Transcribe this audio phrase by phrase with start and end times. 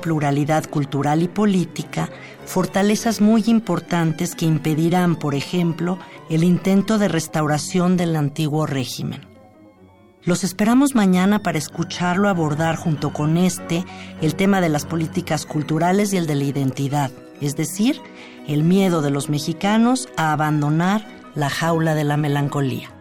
[0.00, 2.08] pluralidad cultural y política,
[2.46, 5.98] fortalezas muy importantes que impedirán, por ejemplo,
[6.30, 9.26] el intento de restauración del antiguo régimen.
[10.22, 13.84] Los esperamos mañana para escucharlo abordar junto con este
[14.22, 17.10] el tema de las políticas culturales y el de la identidad,
[17.40, 18.00] es decir,
[18.46, 21.04] el miedo de los mexicanos a abandonar
[21.34, 22.97] la jaula de la melancolía.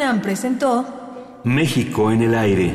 [0.00, 0.86] UNAM presentó
[1.44, 2.74] México en el aire.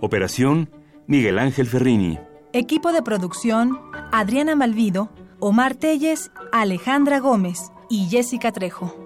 [0.00, 0.68] Operación
[1.06, 2.18] Miguel Ángel Ferrini.
[2.52, 3.78] Equipo de producción
[4.10, 9.05] Adriana Malvido, Omar Telles, Alejandra Gómez y Jessica Trejo.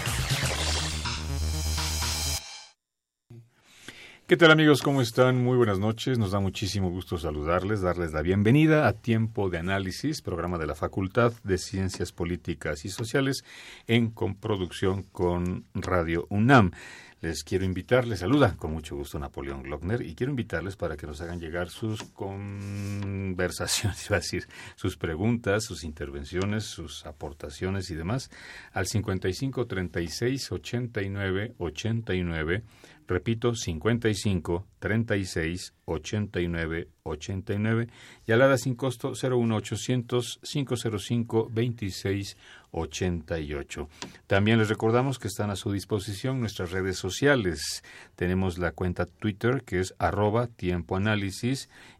[4.31, 4.81] ¿Qué tal amigos?
[4.81, 5.43] ¿Cómo están?
[5.43, 6.17] Muy buenas noches.
[6.17, 10.73] Nos da muchísimo gusto saludarles, darles la bienvenida a Tiempo de Análisis, programa de la
[10.73, 13.43] Facultad de Ciencias Políticas y Sociales
[13.87, 16.71] en coproducción con Radio UNAM.
[17.19, 21.05] Les quiero invitar, les saluda con mucho gusto Napoleón Glockner y quiero invitarles para que
[21.05, 28.31] nos hagan llegar sus conversaciones, decir, sus preguntas, sus intervenciones, sus aportaciones y demás
[28.71, 32.63] al 55 36 89 89
[33.11, 37.87] Repito, 55 36 89 89
[38.25, 42.37] y alada sin costo 01800 505 26
[42.71, 43.89] 88.
[44.27, 47.83] También les recordamos que están a su disposición nuestras redes sociales.
[48.15, 50.97] Tenemos la cuenta Twitter que es arroba tiempo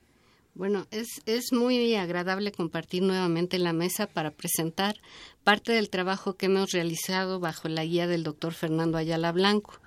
[0.55, 4.95] Bueno, es, es muy agradable compartir nuevamente la mesa para presentar
[5.43, 9.79] parte del trabajo que hemos realizado bajo la guía del doctor Fernando Ayala Blanco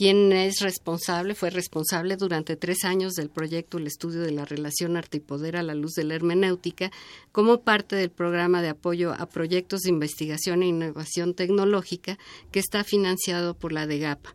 [0.00, 4.96] quien es responsable, fue responsable durante tres años del proyecto El estudio de la relación
[4.96, 6.90] arte y poder a la luz de la hermenéutica,
[7.32, 12.18] como parte del programa de apoyo a proyectos de investigación e innovación tecnológica
[12.50, 14.34] que está financiado por la DEGAPA.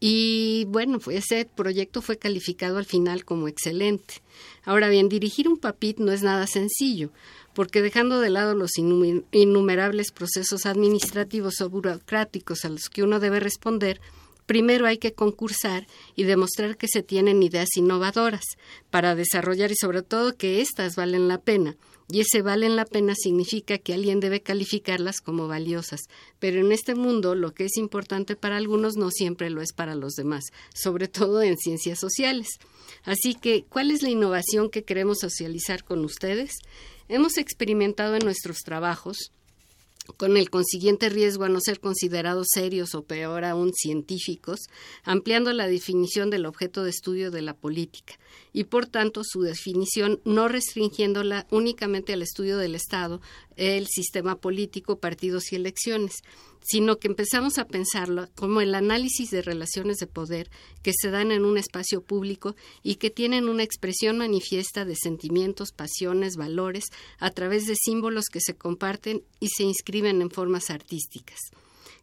[0.00, 4.14] Y bueno, ese proyecto fue calificado al final como excelente.
[4.64, 7.12] Ahora bien, dirigir un PAPIT no es nada sencillo,
[7.54, 13.38] porque dejando de lado los innumerables procesos administrativos o burocráticos a los que uno debe
[13.38, 14.00] responder,
[14.46, 18.44] primero hay que concursar y demostrar que se tienen ideas innovadoras
[18.90, 21.76] para desarrollar y sobre todo que éstas valen la pena
[22.10, 26.00] y ese valen la pena significa que alguien debe calificarlas como valiosas,
[26.38, 29.94] pero en este mundo lo que es importante para algunos no siempre lo es para
[29.94, 30.44] los demás,
[30.74, 32.48] sobre todo en ciencias sociales.
[33.04, 36.52] Así que, ¿cuál es la innovación que queremos socializar con ustedes?
[37.08, 39.32] Hemos experimentado en nuestros trabajos
[40.16, 44.60] con el consiguiente riesgo a no ser considerados serios o peor aún científicos,
[45.02, 48.18] ampliando la definición del objeto de estudio de la política
[48.52, 53.20] y por tanto su definición no restringiéndola únicamente al estudio del Estado,
[53.56, 56.22] el sistema político, partidos y elecciones,
[56.64, 60.50] sino que empezamos a pensarlo como el análisis de relaciones de poder
[60.82, 65.72] que se dan en un espacio público y que tienen una expresión manifiesta de sentimientos,
[65.72, 66.84] pasiones, valores,
[67.18, 71.38] a través de símbolos que se comparten y se inscriben en formas artísticas.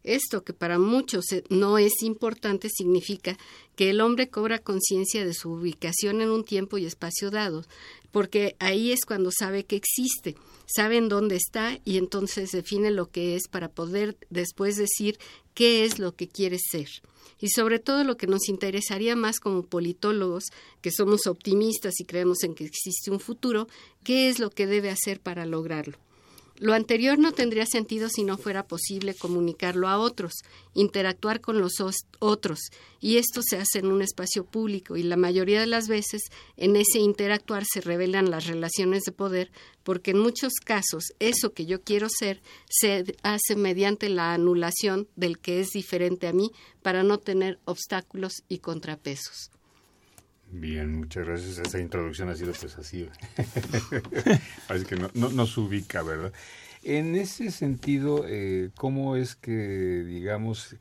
[0.04, 3.38] Esto, que para muchos no es importante, significa
[3.76, 7.64] que el hombre cobra conciencia de su ubicación en un tiempo y espacio dado,
[8.12, 10.36] porque ahí es cuando sabe que existe,
[10.66, 15.18] sabe en dónde está y entonces define lo que es para poder después decir
[15.54, 16.88] qué es lo que quiere ser.
[17.40, 20.44] Y sobre todo lo que nos interesaría más como politólogos,
[20.80, 23.66] que somos optimistas y creemos en que existe un futuro,
[24.04, 25.98] qué es lo que debe hacer para lograrlo.
[26.62, 30.32] Lo anterior no tendría sentido si no fuera posible comunicarlo a otros,
[30.74, 31.72] interactuar con los
[32.20, 32.60] otros,
[33.00, 36.22] y esto se hace en un espacio público y la mayoría de las veces
[36.56, 39.50] en ese interactuar se revelan las relaciones de poder,
[39.82, 45.40] porque en muchos casos eso que yo quiero ser se hace mediante la anulación del
[45.40, 49.50] que es diferente a mí para no tener obstáculos y contrapesos.
[50.52, 51.58] Bien, muchas gracias.
[51.58, 53.08] Esa introducción ha sido pues así.
[54.88, 56.32] Que no, no, nos ubica, ¿verdad?
[56.82, 59.52] En ese sentido, eh, ¿cómo es que,
[60.04, 60.76] digamos,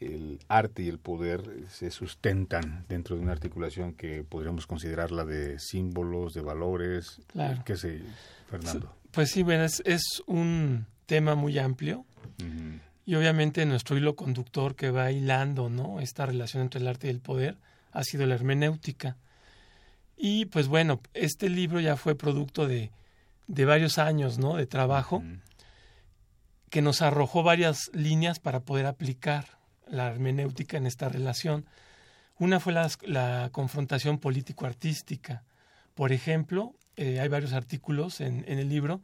[0.00, 5.58] el arte y el poder se sustentan dentro de una articulación que podríamos considerarla de
[5.58, 7.20] símbolos, de valores?
[7.28, 7.62] Claro.
[7.64, 8.02] ¿Qué sé,
[8.48, 8.94] Fernando?
[9.10, 12.04] Pues sí, bueno, es, es un tema muy amplio.
[13.06, 16.00] Y obviamente nuestro hilo conductor que va hilando, ¿no?
[16.00, 17.56] Esta relación entre el arte y el poder
[17.96, 19.16] ha sido la hermenéutica.
[20.16, 22.90] Y pues bueno, este libro ya fue producto de,
[23.46, 24.56] de varios años ¿no?
[24.56, 25.22] de trabajo
[26.70, 31.66] que nos arrojó varias líneas para poder aplicar la hermenéutica en esta relación.
[32.38, 35.44] Una fue la, la confrontación político-artística.
[35.94, 39.00] Por ejemplo, eh, hay varios artículos en, en, el libro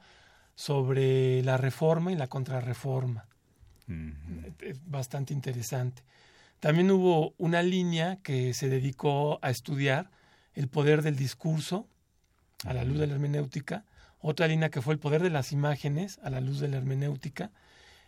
[0.54, 3.26] sobre la reforma y la contrarreforma.
[4.60, 6.02] Es bastante interesante.
[6.62, 10.12] También hubo una línea que se dedicó a estudiar
[10.54, 11.88] el poder del discurso
[12.64, 13.84] a la luz de la hermenéutica,
[14.20, 17.50] otra línea que fue el poder de las imágenes a la luz de la hermenéutica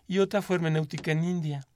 [0.06, 1.66] y otra fue hermenéutica en India.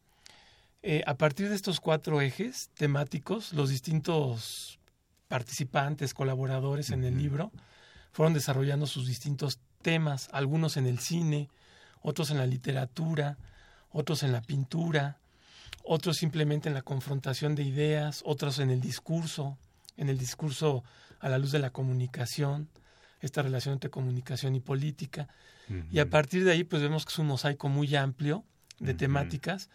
[0.84, 4.78] Eh, a partir de estos cuatro ejes temáticos, los distintos
[5.26, 7.50] participantes, colaboradores en el libro,
[8.12, 11.48] fueron desarrollando sus distintos temas, algunos en el cine,
[12.02, 13.36] otros en la literatura,
[13.90, 15.18] otros en la pintura,
[15.88, 19.56] otros simplemente en la confrontación de ideas, otros en el discurso,
[19.96, 20.84] en el discurso
[21.18, 22.68] a la luz de la comunicación,
[23.20, 25.28] esta relación entre comunicación y política.
[25.90, 28.44] Y a partir de ahí, pues vemos que es un mosaico muy amplio
[28.78, 29.68] de temáticas,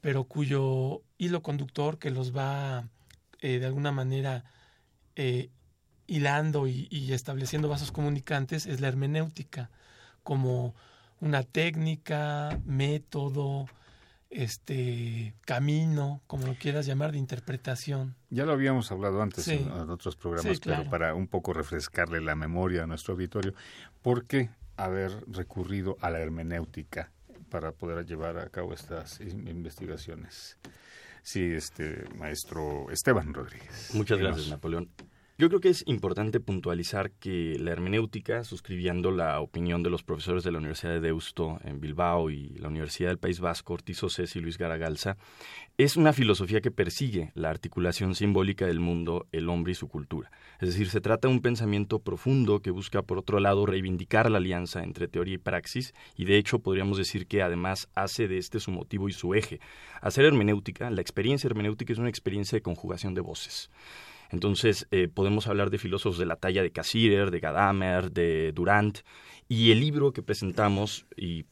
[0.00, 2.88] pero cuyo hilo conductor que los va
[3.40, 4.44] eh, de alguna manera
[5.16, 5.50] eh,
[6.06, 9.70] hilando y, y estableciendo vasos comunicantes es la hermenéutica,
[10.22, 10.74] como
[11.20, 13.66] una técnica, método,
[14.30, 18.14] este camino, como lo quieras llamar, de interpretación.
[18.30, 22.84] Ya lo habíamos hablado antes en, otros programas, pero para un poco refrescarle la memoria
[22.84, 23.54] a nuestro auditorio,
[24.02, 27.10] ¿por qué haber recurrido a la hermenéutica
[27.50, 30.56] para poder llevar a cabo estas investigaciones?
[31.22, 33.90] Sí, este maestro Esteban Rodríguez.
[33.94, 34.88] Muchas gracias, Napoleón.
[35.40, 40.44] Yo creo que es importante puntualizar que la hermenéutica, suscribiendo la opinión de los profesores
[40.44, 44.36] de la Universidad de Deusto en Bilbao y la Universidad del País Vasco, Ortiz Océs
[44.36, 45.16] y Luis Garagalza,
[45.78, 50.30] es una filosofía que persigue la articulación simbólica del mundo, el hombre y su cultura.
[50.60, 54.36] Es decir, se trata de un pensamiento profundo que busca, por otro lado, reivindicar la
[54.36, 58.60] alianza entre teoría y praxis, y de hecho podríamos decir que además hace de este
[58.60, 59.58] su motivo y su eje.
[60.02, 63.70] Hacer hermenéutica, la experiencia hermenéutica es una experiencia de conjugación de voces.
[64.30, 69.00] Entonces, eh, podemos hablar de filósofos de la talla de Cassirer, de Gadamer, de Durant,
[69.48, 71.44] y el libro que presentamos y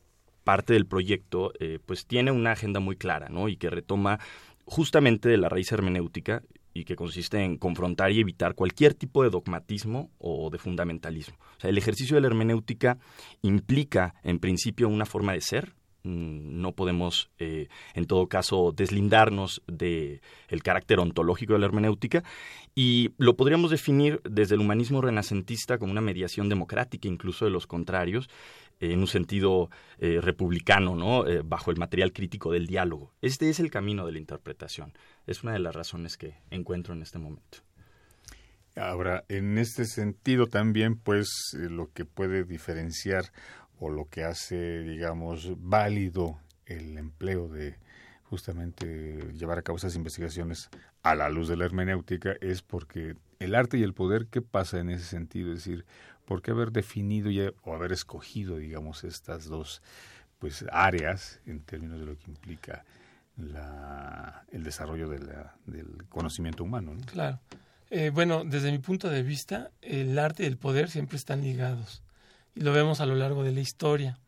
[0.45, 3.49] parte del proyecto, eh, pues tiene una agenda muy clara, ¿no?
[3.49, 4.19] Y que retoma
[4.65, 6.43] justamente de la raíz hermenéutica
[6.73, 11.37] y que consiste en confrontar y evitar cualquier tipo de dogmatismo o de fundamentalismo.
[11.57, 12.99] O sea, el ejercicio de la hermenéutica
[13.43, 15.75] implica, en principio, una forma de ser,
[16.09, 22.25] no podemos, eh, en todo caso, deslindarnos de el carácter ontológico de la hermenéutica
[22.75, 27.67] y lo podríamos definir desde el humanismo renacentista como una mediación democrática, incluso de los
[27.67, 28.29] contrarios,
[28.81, 31.27] en un sentido eh, republicano, ¿no?
[31.27, 33.13] Eh, bajo el material crítico del diálogo.
[33.21, 34.93] Este es el camino de la interpretación.
[35.27, 37.59] Es una de las razones que encuentro en este momento.
[38.77, 43.33] Ahora, en este sentido también, pues, eh, lo que puede diferenciar
[43.81, 47.77] o lo que hace, digamos, válido el empleo de
[48.25, 50.69] justamente llevar a cabo esas investigaciones
[51.03, 54.79] a la luz de la hermenéutica es porque el arte y el poder, ¿qué pasa
[54.79, 55.53] en ese sentido?
[55.53, 55.87] Es decir,
[56.25, 59.81] ¿por qué haber definido ya, o haber escogido, digamos, estas dos
[60.39, 62.85] pues áreas en términos de lo que implica
[63.37, 66.95] la, el desarrollo de la, del conocimiento humano?
[66.95, 67.01] ¿no?
[67.07, 67.41] Claro.
[67.91, 72.03] Eh, bueno, desde mi punto de vista, el arte y el poder siempre están ligados
[72.59, 74.19] y lo vemos a lo largo de la historia.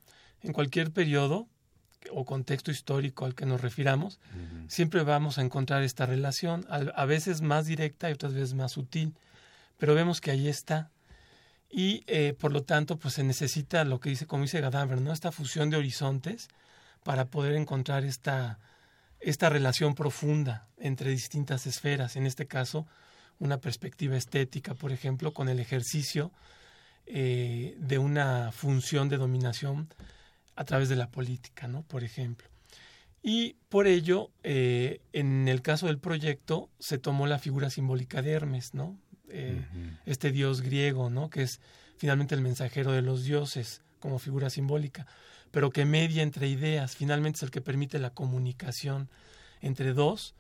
[0.41, 1.49] En cualquier periodo
[2.13, 4.21] o contexto histórico al que nos refiramos,
[4.69, 9.17] siempre vamos a encontrar esta relación, a, veces más directa y otras veces más sutil,
[9.79, 10.93] pero vemos que ahí está.
[11.69, 15.13] Y eh, por lo tanto, pues se necesita lo que dice, como dice Gadamer, ¿no?
[15.13, 16.47] Esta fusión de horizontes
[17.03, 18.61] para poder encontrar esta,
[19.19, 22.87] esta relación profunda entre distintas esferas, en este caso,
[23.41, 26.31] una perspectiva estética, por ejemplo, con el ejercicio
[27.13, 29.89] eh, de una función de dominación
[30.55, 31.83] a través de la política, ¿no?
[31.83, 32.49] Por ejemplo.
[33.21, 38.31] Y por ello, eh, en el caso del proyecto, se tomó la figura simbólica de
[38.31, 38.97] Hermes, ¿no?
[39.29, 39.61] Eh,
[40.07, 41.31] este dios griego, ¿no?
[41.31, 41.61] Que es
[41.97, 45.09] finalmente el mensajero de los dioses como figura simbólica,
[45.51, 49.11] pero que media entre ideas, finalmente es el que permite la comunicación
[49.61, 50.35] entre dos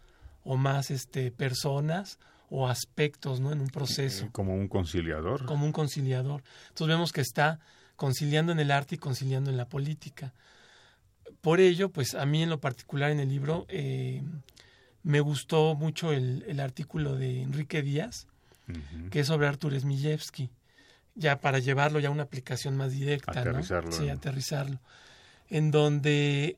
[0.44, 2.20] o más este, personas
[2.50, 3.52] o aspectos ¿no?
[3.52, 4.28] en un proceso.
[4.32, 5.46] Como un conciliador.
[5.46, 6.42] Como un conciliador.
[6.68, 7.60] Entonces vemos que está
[7.96, 10.34] conciliando en el arte y conciliando en la política.
[11.40, 14.22] Por ello, pues a mí en lo particular en el libro eh,
[15.04, 18.26] me gustó mucho el, el, artículo de Enrique Díaz,
[19.10, 20.50] que es sobre Artur Smijewski,
[21.14, 23.40] ya para llevarlo ya a una aplicación más directa.
[23.40, 23.92] Aterrizarlo.
[23.92, 24.80] Sí, aterrizarlo.
[25.48, 26.56] En donde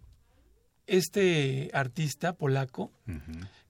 [0.93, 2.93] este artista polaco,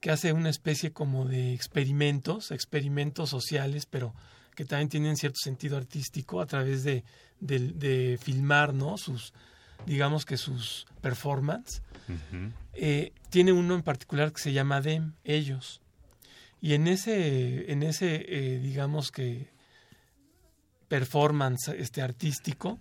[0.01, 4.13] que hace una especie como de experimentos, experimentos sociales, pero
[4.55, 7.05] que también tienen cierto sentido artístico a través de,
[7.39, 8.97] de, filmar, ¿no?
[8.97, 9.33] Sus,
[9.85, 11.81] digamos que sus performances.
[12.73, 15.79] Eh, tiene uno en particular que se llama Dem, ellos.
[16.59, 19.49] Y en ese, en ese eh, digamos que
[20.89, 22.79] performance este artístico,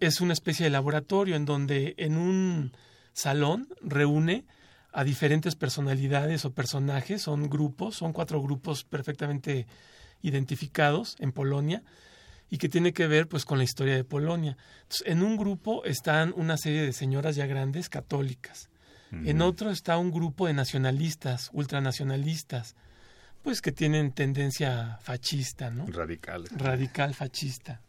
[0.00, 2.72] es una especie de laboratorio en donde en un
[3.20, 4.44] salón reúne
[4.92, 9.66] a diferentes personalidades o personajes, son grupos, son cuatro grupos perfectamente
[10.22, 11.82] identificados en Polonia
[12.50, 14.56] y que tiene que ver pues con la historia de Polonia.
[15.04, 18.68] en un grupo están una serie de señoras ya grandes católicas.
[19.12, 22.76] En otro está un grupo de nacionalistas, ultranacionalistas,
[23.42, 25.86] pues que tienen tendencia fascista, ¿no?
[25.86, 26.44] Radical.
[26.52, 27.80] Radical fascista.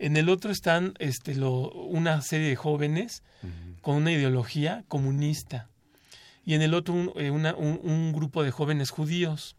[0.00, 3.22] En el otro están este, lo, una serie de jóvenes
[3.82, 5.68] con una ideología comunista.
[6.42, 9.56] Y en el otro un, eh, un, grupo de jóvenes judíos.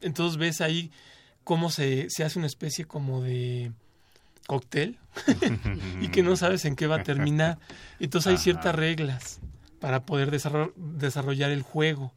[0.00, 0.92] Entonces ves ahí
[1.42, 3.72] cómo se, se hace una especie como de
[4.46, 4.96] cóctel
[6.00, 7.58] y que no sabes en qué va a terminar.
[7.98, 9.40] Entonces hay ciertas reglas
[9.80, 12.14] para poder desarrollar el juego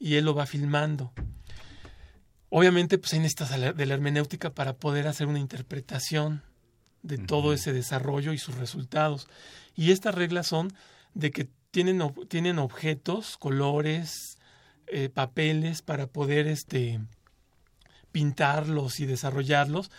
[0.00, 1.12] y él lo va filmando.
[2.50, 6.42] Obviamente, pues hay necesitas de la hermenéutica para poder hacer una interpretación
[7.04, 9.28] de todo ese desarrollo y sus resultados.
[9.76, 10.72] Y estas reglas son
[11.12, 14.38] de que tienen, tienen objetos, colores,
[14.86, 17.00] eh, papeles para poder este,
[18.10, 19.90] pintarlos y desarrollarlos.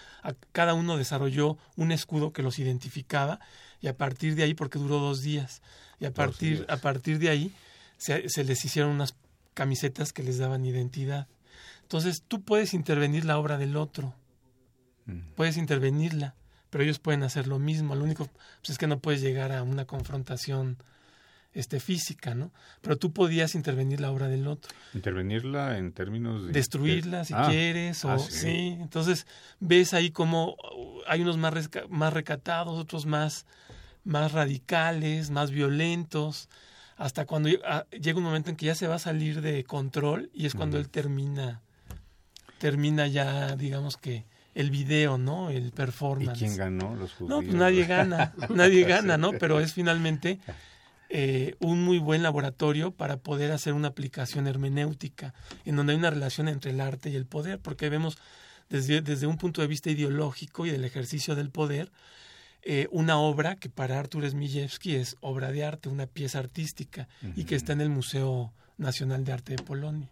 [0.51, 3.39] cada uno desarrolló un escudo que los identificaba
[3.81, 5.61] y a partir de ahí, porque duró dos días,
[5.99, 7.53] y a partir, a partir de ahí
[7.97, 9.15] se, se les hicieron unas
[9.53, 11.27] camisetas que les daban identidad.
[11.83, 14.15] Entonces tú puedes intervenir la obra del otro,
[15.35, 16.33] puedes intervenirla
[16.69, 17.95] pero ellos pueden hacer lo mismo.
[17.95, 20.77] Lo único pues, es que no puedes llegar a una confrontación
[21.55, 22.51] este, física, ¿no?
[22.81, 24.71] Pero tú podías intervenir la obra del otro.
[24.93, 26.51] Intervenirla en términos de...
[26.51, 28.77] Destruirla si ah, quieres, o ah, sí.
[28.79, 29.25] Entonces
[29.59, 30.57] ves ahí como
[31.07, 33.45] hay unos más, más recatados, otros más,
[34.03, 36.49] más radicales, más violentos,
[36.97, 40.29] hasta cuando ah, llega un momento en que ya se va a salir de control
[40.33, 41.61] y es cuando él termina,
[42.57, 44.25] termina ya, digamos que
[44.55, 45.49] el video, ¿no?
[45.49, 46.41] El performance.
[46.41, 46.95] ¿Y quién ganó?
[46.95, 47.29] Los judíos.
[47.29, 49.33] No, pues nadie gana, nadie gana, ¿no?
[49.33, 50.39] Pero es finalmente
[51.09, 55.33] eh, un muy buen laboratorio para poder hacer una aplicación hermenéutica,
[55.65, 58.17] en donde hay una relación entre el arte y el poder, porque vemos
[58.69, 61.91] desde, desde un punto de vista ideológico y del ejercicio del poder,
[62.63, 67.43] eh, una obra que para Artur Smijewski es obra de arte, una pieza artística, y
[67.43, 70.09] que está en el Museo Nacional de Arte de Polonia.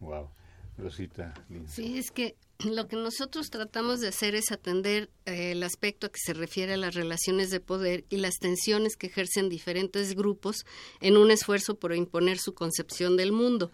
[0.00, 0.28] Wow.
[0.76, 1.34] Rosita.
[1.66, 6.18] Sí, es que lo que nosotros tratamos de hacer es atender eh, el aspecto que
[6.18, 10.66] se refiere a las relaciones de poder y las tensiones que ejercen diferentes grupos
[11.00, 13.70] en un esfuerzo por imponer su concepción del mundo.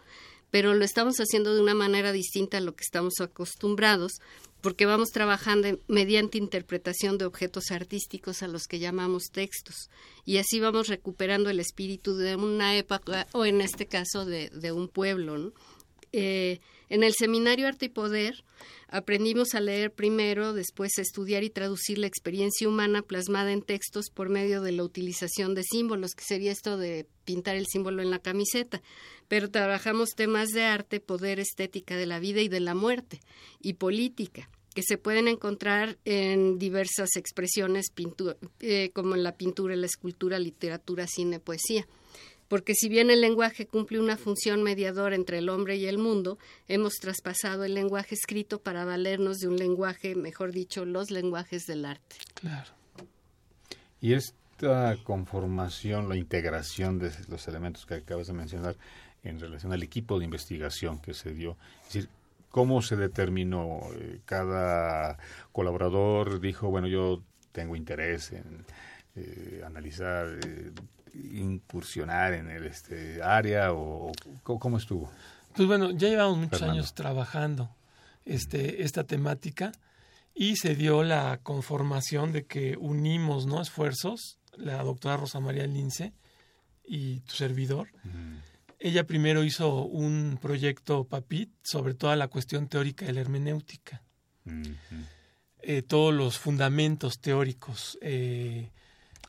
[0.51, 4.13] Pero lo estamos haciendo de una manera distinta a lo que estamos acostumbrados,
[4.61, 9.89] porque vamos trabajando mediante interpretación de objetos artísticos a los que llamamos textos.
[10.27, 14.73] Y así vamos recuperando el espíritu de una época, o en este caso de, de
[14.73, 15.39] un pueblo.
[15.39, 15.53] ¿no?
[16.17, 18.45] Eh, en el seminario Arte y Poder
[18.89, 24.07] aprendimos a leer primero, después a estudiar y traducir la experiencia humana plasmada en textos
[24.13, 28.11] por medio de la utilización de símbolos, que sería esto de pintar el símbolo en
[28.11, 28.83] la camiseta.
[29.29, 33.21] Pero trabajamos temas de arte, poder, estética de la vida y de la muerte,
[33.61, 37.87] y política que se pueden encontrar en diversas expresiones,
[38.61, 41.87] eh, como en la pintura, la escultura, literatura, cine, poesía
[42.49, 46.39] porque si bien el lenguaje cumple una función mediadora entre el hombre y el mundo,
[46.69, 51.85] hemos traspasado el lenguaje escrito para valernos de un lenguaje, mejor dicho, los lenguajes del
[51.85, 52.17] arte.
[52.35, 52.71] Claro.
[54.01, 58.77] Y esta conformación, la integración de los elementos que acabas de mencionar
[59.23, 61.57] en relación al equipo de investigación que se dio,
[61.89, 62.09] es decir,
[62.51, 63.81] ¿cómo se determinó?
[63.97, 65.19] Eh, cada
[65.51, 67.23] colaborador dijo, bueno, yo
[67.53, 68.65] tengo interés en
[69.17, 70.73] eh, analizar eh,
[71.15, 75.11] incursionar en el este área o, cómo estuvo?
[75.55, 77.75] Pues bueno, ya llevamos muchos años trabajando
[78.25, 79.73] este esta temática
[80.35, 86.13] y se dio la conformación de que unimos no esfuerzos la doctora Rosa María Lince
[86.85, 87.89] y tu servidor.
[88.79, 94.03] Ella primero hizo un proyecto PAPIT sobre toda la cuestión teórica de la hermenéutica.
[95.63, 98.71] Eh, todos los fundamentos teóricos, eh,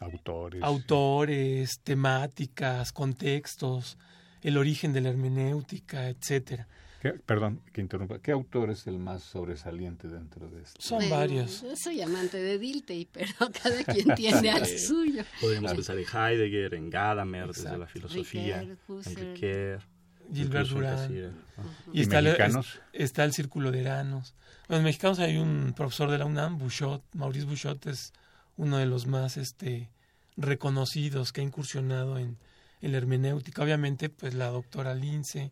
[0.06, 0.64] Autores.
[0.64, 3.98] Autores, temáticas, contextos,
[4.42, 6.68] el origen de la hermenéutica, etcétera.
[7.26, 8.20] perdón, que interrumpa.
[8.20, 10.80] ¿Qué autor es el más sobresaliente dentro de esto?
[10.80, 11.64] Son varios.
[11.64, 13.34] Yo soy amante de Dilthey, pero
[13.64, 15.24] cada quien tiene al suyo.
[15.42, 18.78] Podemos pensar en Heidegger, en Gadamer, desde la filosofía, en
[19.16, 19.82] Riquet,
[20.32, 21.36] Gilbert Durán.
[21.94, 22.80] Y, está, mexicanos?
[22.94, 24.36] El, está el Círculo de Eranos.
[24.68, 28.14] Los mexicanos hay un profesor de la UNAM, Bouchot, Maurice Bouchot es
[28.58, 29.90] uno de los más este,
[30.38, 32.38] reconocidos que ha incursionado en,
[32.82, 33.64] la hermenéutica.
[33.64, 35.52] Obviamente, pues la doctora Lince,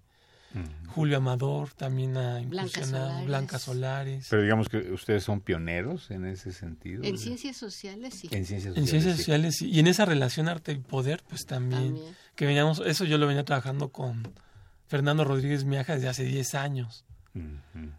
[0.89, 4.27] Julio Amador también ha incursionado, Blanca Solares.
[4.29, 7.03] Pero digamos que ustedes son pioneros en ese sentido.
[7.03, 8.27] En ciencias sociales, sí.
[8.31, 9.69] En ciencias sociales, en ciencias sociales sí.
[9.69, 11.97] Y en esa relación arte y poder, pues también,
[12.35, 14.31] Que veníamos, eso yo lo venía trabajando con
[14.87, 17.03] Fernando Rodríguez Miaja desde hace 10 años.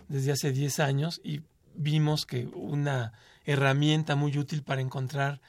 [0.09, 1.41] Desde hace 10 años y
[1.75, 3.13] vimos que una
[3.45, 5.41] herramienta muy útil para encontrar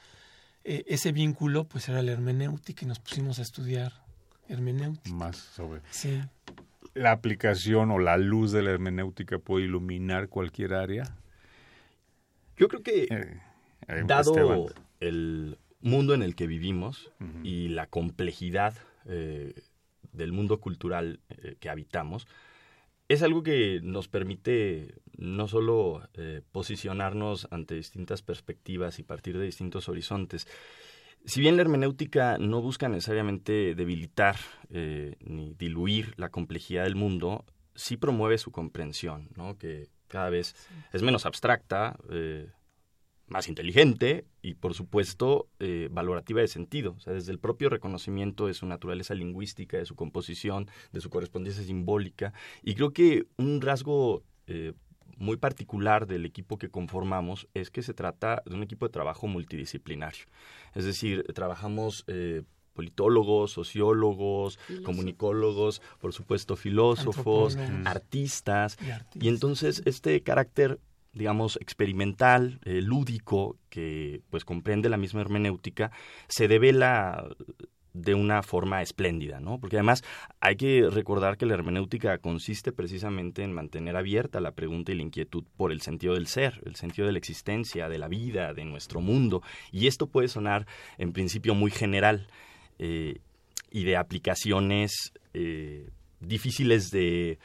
[0.68, 3.92] eh, ese vínculo, pues era la hermenéutica y nos pusimos a estudiar
[4.48, 5.14] hermenéutica.
[5.14, 5.80] Más sobre.
[5.90, 6.20] Sí.
[6.92, 11.04] ¿La aplicación o la luz de la hermenéutica puede iluminar cualquier área?
[12.56, 14.66] Yo creo que, eh, dado
[14.98, 17.12] el mundo en el que vivimos
[17.44, 18.74] y la complejidad
[19.04, 19.54] eh,
[20.12, 21.20] del mundo cultural
[21.60, 22.26] que habitamos,
[23.08, 29.44] es algo que nos permite no solo eh, posicionarnos ante distintas perspectivas y partir de
[29.44, 30.46] distintos horizontes,
[31.24, 34.36] si bien la hermenéutica no busca necesariamente debilitar
[34.70, 39.58] eh, ni diluir la complejidad del mundo, sí promueve su comprensión, ¿no?
[39.58, 40.54] que cada vez
[40.92, 42.48] es menos abstracta, eh,
[43.26, 46.94] más inteligente y, por supuesto, eh, valorativa de sentido.
[46.96, 51.10] O sea, desde el propio reconocimiento de su naturaleza lingüística, de su composición, de su
[51.10, 52.32] correspondencia simbólica.
[52.62, 54.74] Y creo que un rasgo eh,
[55.18, 59.26] muy particular del equipo que conformamos es que se trata de un equipo de trabajo
[59.26, 60.26] multidisciplinario.
[60.74, 62.42] Es decir, trabajamos eh,
[62.74, 68.78] politólogos, sociólogos, comunicólogos, por supuesto filósofos, artistas,
[69.14, 70.78] y entonces este carácter
[71.16, 75.90] digamos, experimental, eh, lúdico, que pues comprende la misma hermenéutica,
[76.28, 77.26] se devela
[77.96, 79.58] de una forma espléndida, ¿no?
[79.58, 80.04] Porque además
[80.40, 85.02] hay que recordar que la hermenéutica consiste precisamente en mantener abierta la pregunta y la
[85.02, 88.64] inquietud por el sentido del ser, el sentido de la existencia, de la vida, de
[88.64, 89.42] nuestro mundo.
[89.72, 90.66] Y esto puede sonar
[90.98, 92.26] en principio muy general
[92.78, 93.20] eh,
[93.70, 95.88] y de aplicaciones eh,
[96.20, 97.38] difíciles de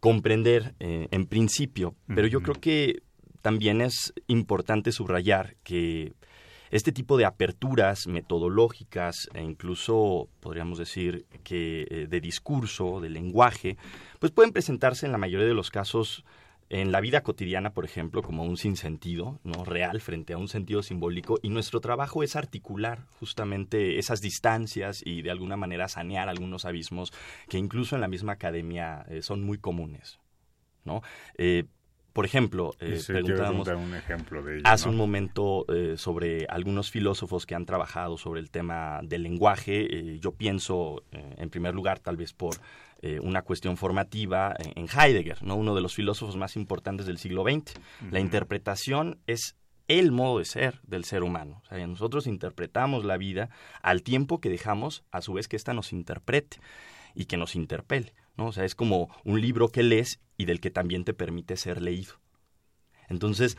[0.00, 3.02] comprender en principio, pero yo creo que
[3.42, 6.12] también es importante subrayar que
[6.70, 13.76] este tipo de aperturas metodológicas e incluso podríamos decir que eh, de discurso, de lenguaje,
[14.18, 16.24] pues pueden presentarse en la mayoría de los casos
[16.68, 19.64] en la vida cotidiana, por ejemplo, como un sinsentido, ¿no?
[19.64, 25.22] real frente a un sentido simbólico, y nuestro trabajo es articular justamente esas distancias y
[25.22, 27.12] de alguna manera sanear algunos abismos
[27.48, 30.18] que incluso en la misma academia eh, son muy comunes.
[30.84, 31.02] ¿no?
[31.36, 31.64] Eh,
[32.16, 37.54] por ejemplo, eh, preguntábamos un ejemplo de hace un momento eh, sobre algunos filósofos que
[37.54, 40.18] han trabajado sobre el tema del lenguaje.
[40.18, 42.56] yo pienso, en primer lugar, tal vez por
[43.02, 45.56] eh, una cuestión formativa en Heidegger, ¿no?
[45.56, 47.74] uno de los filósofos más importantes del siglo XX.
[48.10, 49.54] La interpretación es
[49.86, 51.60] el modo de ser del ser humano.
[51.64, 53.50] O sea, nosotros interpretamos la vida
[53.82, 56.60] al tiempo que dejamos, a su vez, que ésta nos interprete
[57.16, 58.14] y que nos interpele.
[58.36, 58.46] ¿no?
[58.46, 61.82] O sea, es como un libro que lees y del que también te permite ser
[61.82, 62.14] leído.
[63.08, 63.56] Entonces,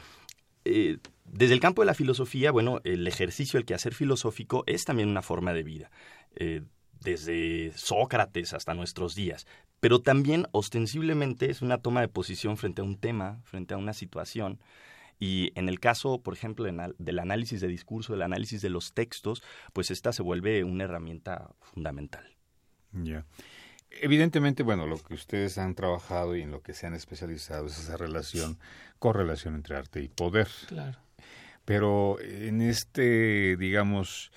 [0.63, 5.09] eh, desde el campo de la filosofía, bueno, el ejercicio, el quehacer filosófico es también
[5.09, 5.91] una forma de vida.
[6.35, 6.61] Eh,
[7.01, 9.45] desde Sócrates hasta nuestros días,
[9.79, 13.93] pero también ostensiblemente es una toma de posición frente a un tema, frente a una
[13.93, 14.59] situación.
[15.19, 19.43] Y en el caso, por ejemplo, del análisis de discurso, del análisis de los textos,
[19.73, 22.36] pues esta se vuelve una herramienta fundamental.
[22.91, 23.25] Ya.
[23.89, 27.79] Evidentemente, bueno, lo que ustedes han trabajado y en lo que se han especializado es
[27.79, 28.59] esa relación,
[28.99, 30.47] correlación entre arte y poder.
[30.67, 30.99] Claro.
[31.65, 34.31] Pero en este, digamos,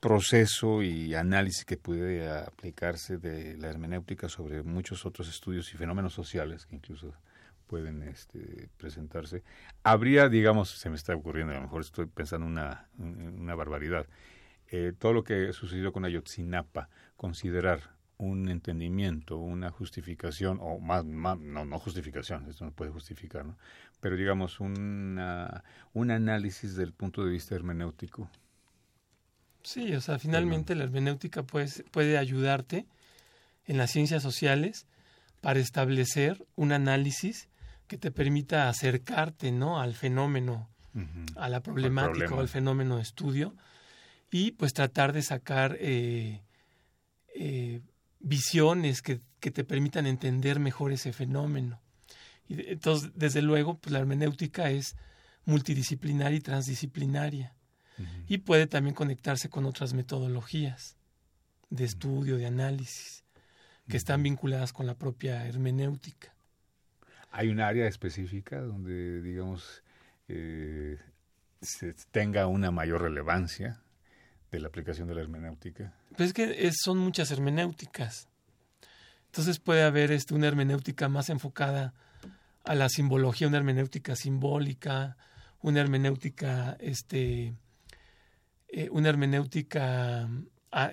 [0.00, 6.14] proceso y análisis que puede aplicarse de la hermenéutica sobre muchos otros estudios y fenómenos
[6.14, 7.14] sociales que incluso
[7.66, 9.44] pueden este, presentarse.
[9.84, 14.06] Habría, digamos, se me está ocurriendo, a lo mejor estoy pensando una, una barbaridad,
[14.68, 16.88] eh, todo lo que sucedió con Ayotzinapa,
[17.20, 23.44] considerar un entendimiento, una justificación, o más, más no, no justificación, esto no puede justificar,
[23.44, 23.58] ¿no?
[24.00, 28.30] pero digamos una, un análisis del punto de vista hermenéutico
[29.62, 32.86] Sí, o sea, finalmente la hermenéutica puede, puede ayudarte
[33.66, 34.86] en las ciencias sociales
[35.42, 37.50] para establecer un análisis
[37.86, 39.78] que te permita acercarte ¿no?
[39.78, 40.70] al fenómeno,
[41.36, 43.54] a la problemática o al fenómeno de estudio
[44.30, 46.40] y pues tratar de sacar eh,
[47.34, 47.80] eh,
[48.18, 51.80] visiones que, que, te permitan entender mejor ese fenómeno.
[52.48, 54.96] Y entonces, desde luego, pues la hermenéutica es
[55.44, 57.54] multidisciplinaria y transdisciplinaria.
[58.28, 60.96] Y puede también conectarse con otras metodologías
[61.68, 63.24] de estudio, de análisis,
[63.88, 66.34] que están vinculadas con la propia hermenéutica.
[67.30, 69.82] ¿Hay un área específica donde, digamos,
[70.28, 70.96] eh,
[71.60, 73.82] se tenga una mayor relevancia
[74.50, 75.92] de la aplicación de la hermenéutica?
[76.16, 78.28] Pues es que son muchas hermenéuticas.
[79.26, 81.94] Entonces puede haber este, una hermenéutica más enfocada
[82.64, 85.16] a la simbología, una hermenéutica simbólica,
[85.62, 87.54] una hermenéutica este,
[88.72, 90.28] eh, una hermenéutica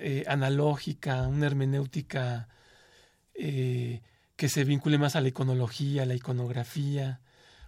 [0.00, 2.48] eh, analógica, una hermenéutica
[3.34, 4.02] eh,
[4.34, 7.20] que se vincule más a la iconología, a la iconografía,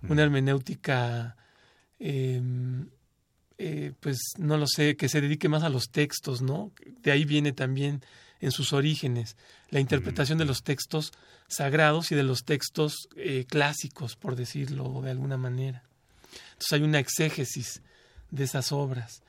[0.08, 1.36] una hermenéutica,
[3.60, 6.72] em, pues no lo sé, que se dedique más a los textos, ¿no?
[7.02, 8.02] De ahí viene también
[8.40, 9.36] en sus orígenes
[9.68, 11.12] la interpretación de los textos
[11.48, 13.08] sagrados y de los textos
[13.48, 15.82] clásicos, por decirlo de alguna manera.
[16.52, 17.82] Entonces hay una exégesis
[18.30, 19.22] de esas obras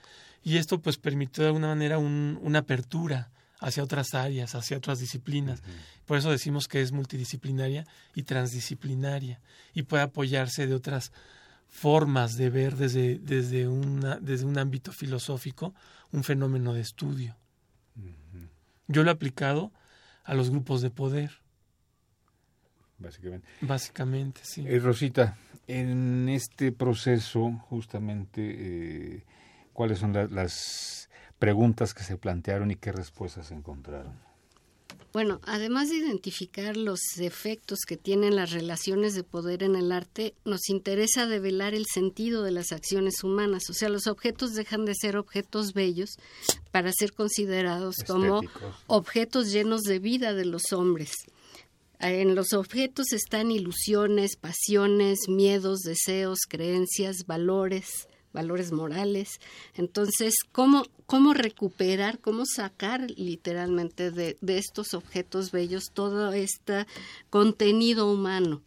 [0.43, 5.61] y esto pues permitió de alguna manera una apertura hacia otras áreas, hacia otras disciplinas.
[6.05, 9.39] Por eso decimos que es multidisciplinaria y transdisciplinaria
[9.73, 11.11] y puede apoyarse de otras
[11.71, 15.73] formas de ver desde, desde, una, desde un ámbito filosófico
[16.11, 17.35] un fenómeno de estudio.
[18.87, 19.71] Yo lo he aplicado
[20.23, 21.31] a los grupos de poder.
[22.99, 23.47] Básicamente.
[23.61, 24.63] Básicamente, sí.
[24.67, 29.15] Eh, Rosita, en este proceso justamente...
[29.15, 29.25] Eh,
[29.73, 34.13] cuáles son las preguntas que se plantearon y qué respuestas se encontraron.
[35.13, 40.35] Bueno, además de identificar los efectos que tienen las relaciones de poder en el arte,
[40.45, 43.63] nos interesa develar el sentido de las acciones humanas.
[43.69, 46.11] O sea, los objetos dejan de ser objetos bellos
[46.71, 48.41] para ser considerados como
[48.87, 51.11] objetos llenos de vida de los hombres.
[51.99, 59.39] En los objetos están ilusiones, pasiones, miedos, deseos, creencias, valores, valores morales.
[59.75, 66.85] Entonces, ¿cómo, cómo recuperar, cómo sacar literalmente de, de estos objetos bellos todo este
[67.29, 68.61] contenido humano?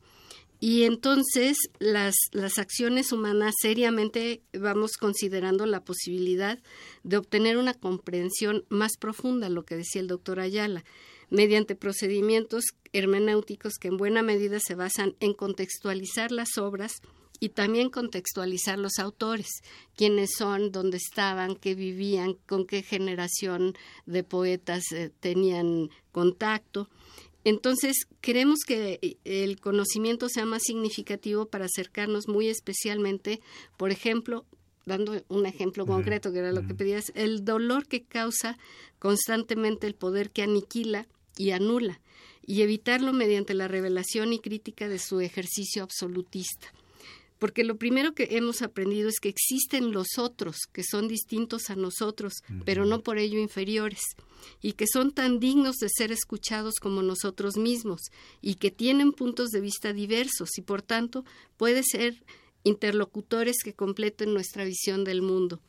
[0.61, 6.59] Y entonces las, las acciones humanas seriamente vamos considerando la posibilidad
[7.03, 10.83] de obtener una comprensión más profunda, lo que decía el doctor Ayala,
[11.29, 17.03] mediante procedimientos hermenéuticos que en buena medida se basan en contextualizar las obras
[17.45, 19.49] y también contextualizar los autores,
[19.97, 23.75] quiénes son, dónde estaban, qué vivían, con qué generación
[24.07, 26.89] de poetas eh, tenían contacto.
[27.45, 33.43] Entonces, queremos que el conocimiento sea más significativo para acercarnos muy especialmente,
[33.77, 34.47] por ejemplo,
[34.87, 38.57] dando un ejemplo concreto, que era lo que pedías, el dolor que causa
[38.99, 42.01] constantemente el poder que aniquila y anula,
[42.47, 46.73] y evitarlo mediante la revelación y crítica de su ejercicio absolutista.
[47.39, 51.77] Porque lo primero que hemos aprendido es que existen los otros, que son distintos a
[51.77, 54.01] nosotros, pero no por ello inferiores,
[54.63, 58.01] y que son tan dignos de ser escuchados como nosotros mismos,
[58.41, 61.25] y que tienen puntos de vista diversos, y por tanto
[61.57, 62.25] puede ser
[62.63, 65.61] interlocutores que completen nuestra visión del mundo.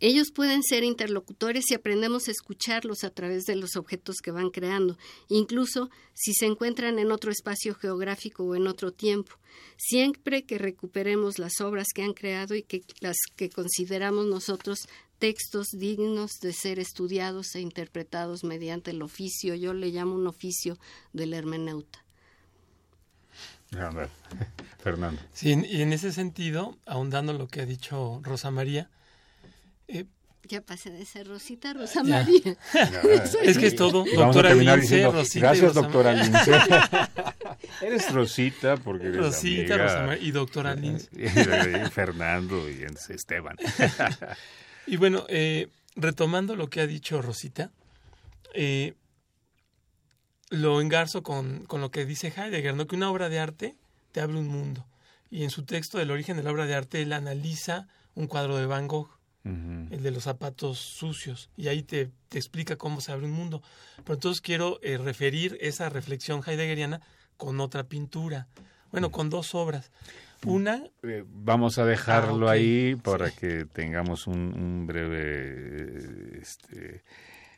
[0.00, 4.50] Ellos pueden ser interlocutores si aprendemos a escucharlos a través de los objetos que van
[4.50, 9.36] creando, incluso si se encuentran en otro espacio geográfico o en otro tiempo,
[9.76, 15.68] siempre que recuperemos las obras que han creado y que las que consideramos nosotros textos
[15.72, 20.76] dignos de ser estudiados e interpretados mediante el oficio, yo le llamo un oficio
[21.12, 22.04] del hermeneuta.
[24.78, 25.20] Fernando.
[25.32, 28.90] Sí, y en ese sentido, ahondando lo que ha dicho Rosa María,
[29.88, 30.06] eh,
[30.48, 32.56] ya pasé de ser Rosita a Rosa María.
[33.42, 34.04] es que es todo.
[34.14, 36.52] doctora Lince, Rosita Gracias, doctora Lince.
[37.82, 39.76] eres Rosita porque eres Rosita, amiga.
[39.78, 41.08] Rosa María y doctora Lince.
[41.90, 43.56] Fernando y Esteban.
[44.86, 47.70] y bueno, eh, retomando lo que ha dicho Rosita,
[48.52, 48.94] eh,
[50.50, 52.86] lo engarzo con, con lo que dice Heidegger, ¿no?
[52.86, 53.76] que una obra de arte
[54.12, 54.86] te abre un mundo.
[55.30, 58.56] Y en su texto del origen de la obra de arte, él analiza un cuadro
[58.56, 59.13] de Van Gogh,
[59.44, 59.92] uh -huh.
[59.92, 63.62] el de los zapatos sucios, y ahí te, te, explica cómo se abre un mundo.
[64.04, 67.00] Pero entonces quiero eh, referir esa reflexión heideggeriana
[67.36, 68.48] con otra pintura,
[68.90, 69.14] bueno, uh -huh.
[69.14, 69.90] con dos obras.
[70.44, 70.84] Una...
[71.02, 72.62] Eh, vamos a dejarlo ah, okay.
[72.62, 73.36] ahí para sí.
[73.38, 76.40] que tengamos un, un breve...
[76.40, 77.02] Este,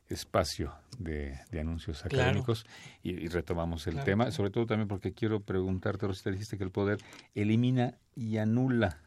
[0.08, 2.64] espacio de, de anuncios académicos
[3.02, 4.04] y, y, retomamos el claro.
[4.04, 6.98] tema, sobre todo también porque quiero preguntarte, Rosita, dijiste que el poder
[7.34, 9.00] elimina y anula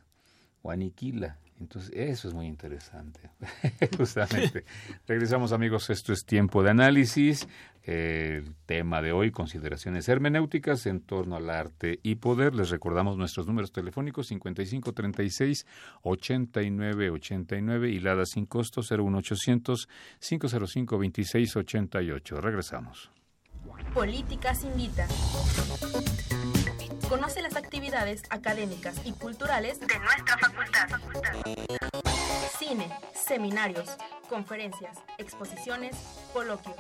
[0.62, 1.38] o aniquila.
[1.60, 3.20] Entonces, eso es muy interesante,
[3.98, 4.64] justamente.
[5.06, 7.48] Regresamos, amigos, esto es tiempo de análisis.
[7.84, 12.54] El tema de hoy, consideraciones hermenéuticas en torno al arte y poder.
[12.54, 15.66] Les recordamos nuestros números telefónicos 5536
[16.04, 22.42] 8989 y Lada sin costo 01800 505 2688.
[22.42, 23.12] Regresamos.
[23.94, 25.08] Políticas Invita.
[27.10, 30.88] Conoce las actividades académicas y culturales de nuestra facultad.
[32.60, 33.90] Cine, seminarios,
[34.30, 35.96] conferencias, exposiciones,
[36.32, 36.76] coloquios.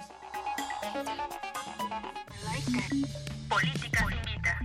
[3.50, 4.60] Políticas Invita.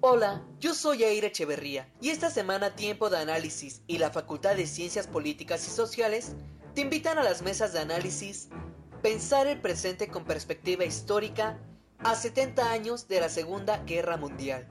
[0.00, 4.66] Hola, yo soy Aire Echeverría y esta semana Tiempo de Análisis y la Facultad de
[4.66, 6.36] Ciencias Políticas y Sociales
[6.74, 8.48] te invitan a las mesas de análisis
[9.06, 11.60] Pensar el presente con perspectiva histórica
[12.00, 14.66] a 70 años de la Segunda Guerra Mundial.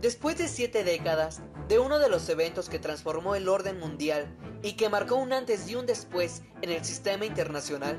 [0.00, 4.76] Después de siete décadas de uno de los eventos que transformó el orden mundial y
[4.76, 7.98] que marcó un antes y un después en el sistema internacional,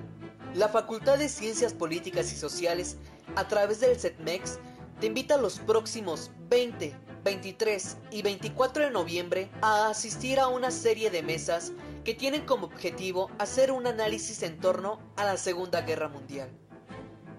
[0.56, 2.98] la Facultad de Ciencias Políticas y Sociales,
[3.36, 4.58] a través del CETMEX,
[5.00, 11.12] te invita los próximos 20, 23 y 24 de noviembre a asistir a una serie
[11.12, 11.72] de mesas
[12.06, 16.50] que tienen como objetivo hacer un análisis en torno a la Segunda Guerra Mundial.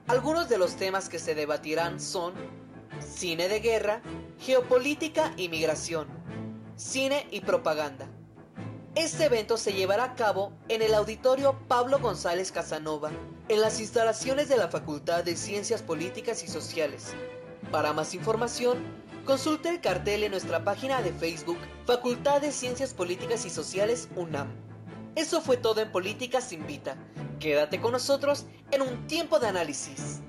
[0.09, 2.35] Algunos de los temas que se debatirán son
[3.00, 4.02] cine de guerra,
[4.40, 6.09] geopolítica y migración,
[6.74, 8.09] cine y propaganda.
[8.96, 13.12] Este evento se llevará a cabo en el auditorio Pablo González Casanova,
[13.48, 17.14] en las instalaciones de la Facultad de Ciencias Políticas y Sociales.
[17.70, 18.79] Para más información,
[19.27, 24.49] consulte el cartel en nuestra página de Facebook Facultad de Ciencias Políticas y Sociales UNAM.
[25.17, 26.97] Eso fue todo en Políticas Invita.
[27.41, 30.23] Quédate con nosotros en un tiempo de análisis.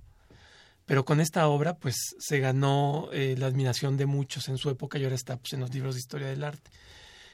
[0.87, 4.49] Pero con esta obra, pues se ganó eh, la admiración de muchos.
[4.49, 6.71] En su época y ahora está pues, en los libros de historia del arte.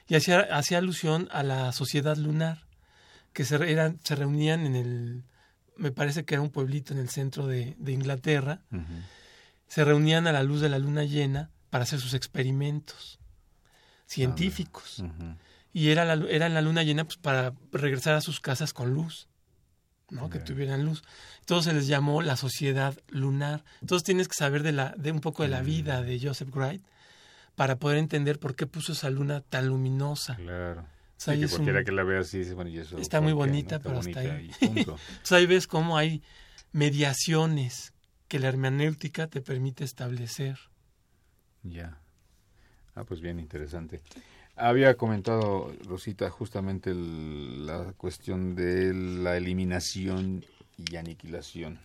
[0.07, 2.65] Y hacía, hacía alusión a la sociedad lunar,
[3.33, 5.23] que se, eran, se reunían en el,
[5.75, 8.61] me parece que era un pueblito en el centro de, de Inglaterra,
[9.67, 13.19] se reunían a la luz de la luna llena para hacer sus experimentos
[14.05, 15.03] científicos.
[15.71, 18.93] Y era, la, era en la luna llena pues, para regresar a sus casas con
[18.93, 19.28] luz,
[20.11, 20.29] ¿no?
[20.29, 21.03] Que tuvieran luz.
[21.41, 23.63] Entonces se les llamó la sociedad lunar.
[23.81, 26.83] Entonces tienes que saber de, la, de un poco de la vida de Joseph Wright
[27.55, 30.35] para poder entender por qué puso esa luna tan luminosa.
[30.35, 30.85] Claro.
[31.25, 34.19] que cualquiera que la vea así dice, bueno, y eso Está muy bonita, pero hasta
[34.19, 34.51] ahí.
[34.61, 36.23] Entonces ahí ves cómo hay
[36.71, 37.93] mediaciones
[38.27, 40.57] que la hermenéutica te permite establecer.
[41.63, 41.97] Ya.
[42.95, 44.01] Ah, pues bien interesante.
[44.59, 50.45] Había comentado Rosita justamente la cuestión de la eliminación
[50.77, 51.79] y aniquilación.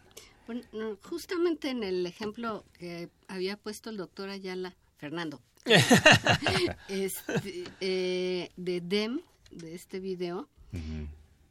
[0.47, 5.41] Bueno, justamente en el ejemplo que había puesto el doctor Ayala, Fernando,
[6.89, 10.49] este, eh, de DEM, de este video,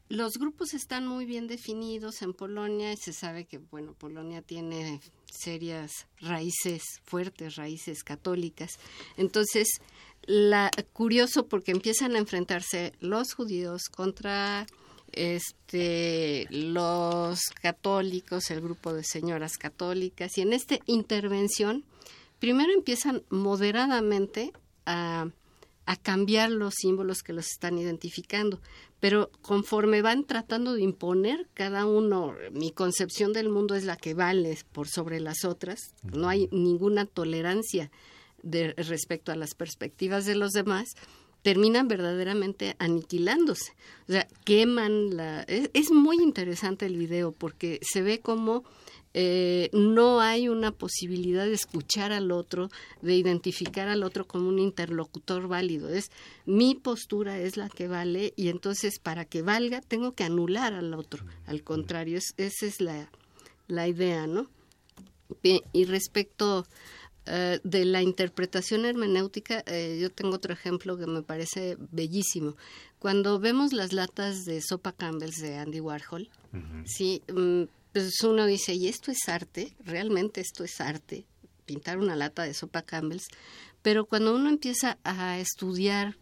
[0.09, 5.01] los grupos están muy bien definidos en Polonia y se sabe que, bueno, Polonia tiene
[5.25, 8.73] serias raíces, fuertes raíces católicas.
[9.17, 9.67] Entonces,
[10.25, 14.65] la, curioso porque empiezan a enfrentarse los judíos contra
[15.11, 21.83] este los católicos, el grupo de señoras católicas y en esta intervención
[22.39, 24.53] primero empiezan moderadamente
[24.85, 25.27] a,
[25.85, 28.59] a cambiar los símbolos que los están identificando,
[28.99, 34.13] pero conforme van tratando de imponer cada uno, mi concepción del mundo es la que
[34.13, 37.91] vale por sobre las otras, no hay ninguna tolerancia
[38.43, 40.89] de, respecto a las perspectivas de los demás,
[41.43, 43.73] terminan verdaderamente aniquilándose.
[44.07, 45.43] O sea, queman la...
[45.43, 48.63] Es, muy interesante el video porque se ve como
[49.13, 52.69] eh, no hay una posibilidad de escuchar al otro,
[53.01, 55.89] de identificar al otro como un interlocutor válido.
[55.89, 56.09] Es
[56.45, 60.93] mi postura es la que vale y entonces para que valga tengo que anular al
[60.93, 61.25] otro.
[61.45, 63.11] Al contrario, esa es la,
[63.67, 64.47] la idea, ¿no?
[65.41, 66.65] Y respecto
[67.25, 72.55] eh, de la interpretación hermenéutica, eh, yo tengo otro ejemplo que me parece bellísimo.
[72.99, 76.29] Cuando vemos las latas de sopa Campbell's de Andy Warhol,
[76.85, 79.73] sí, mm, pues uno dice, ¿y esto es arte?
[79.85, 81.25] ¿Realmente esto es arte?
[81.65, 83.27] Pintar una lata de sopa Campbell's.
[83.81, 86.15] Pero cuando uno empieza a estudiar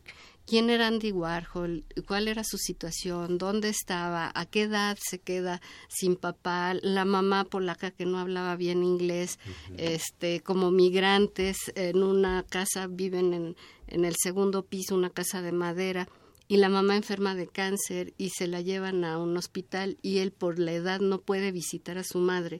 [0.52, 5.62] quién era Andy Warhol, cuál era su situación, dónde estaba, a qué edad se queda
[5.88, 9.40] sin papá, la mamá polaca que no hablaba bien inglés,
[9.78, 13.56] este, como migrantes en una casa, viven en,
[13.88, 16.10] en el segundo piso, una casa de madera,
[16.50, 20.34] y la mamá enferma de cáncer y se la llevan a un hospital y él
[20.34, 22.60] por la edad no puede visitar a su madre.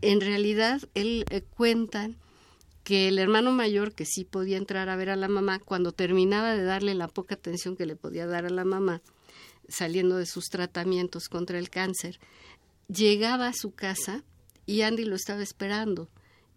[0.00, 2.08] En realidad, él eh, cuenta
[2.84, 6.54] que el hermano mayor, que sí podía entrar a ver a la mamá, cuando terminaba
[6.54, 9.02] de darle la poca atención que le podía dar a la mamá,
[9.68, 12.18] saliendo de sus tratamientos contra el cáncer,
[12.88, 14.24] llegaba a su casa
[14.66, 16.08] y Andy lo estaba esperando.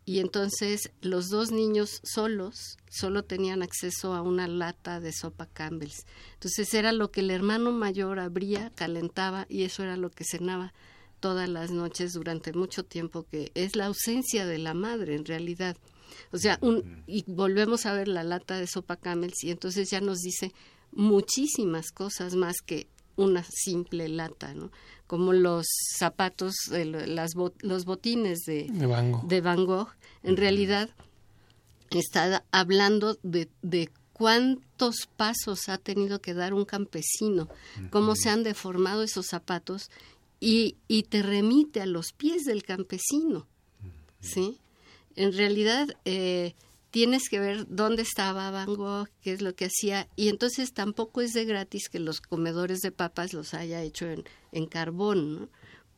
[0.06, 6.06] Y entonces los dos niños solos solo tenían acceso a una lata de sopa Campbell's.
[6.34, 10.74] Entonces era lo que el hermano mayor abría, calentaba y eso era lo que cenaba
[11.22, 15.78] todas las noches durante mucho tiempo, que es la ausencia de la madre en realidad.
[16.32, 20.02] O sea, un, y volvemos a ver la lata de sopa Camels y entonces ya
[20.02, 20.54] nos dice
[20.92, 24.72] muchísimas cosas más que una simple lata, ¿no?
[25.08, 25.66] Como los
[25.98, 27.32] zapatos, las
[27.62, 29.90] los botines de, de, Van Gogh.
[30.24, 30.90] En realidad
[31.92, 37.50] está hablando de, de cuántos pasos ha tenido que dar un campesino,
[37.92, 39.92] cómo se han deformado esos zapatos
[40.40, 43.48] y, y te remite a los pies del campesino
[44.24, 44.58] ¿sí?
[45.16, 46.56] En realidad eh,
[46.92, 51.22] tienes que ver dónde estaba Van Gogh, qué es lo que hacía, y entonces tampoco
[51.22, 55.50] es de gratis que los comedores de papas los haya hecho en, en carbón, ¿no?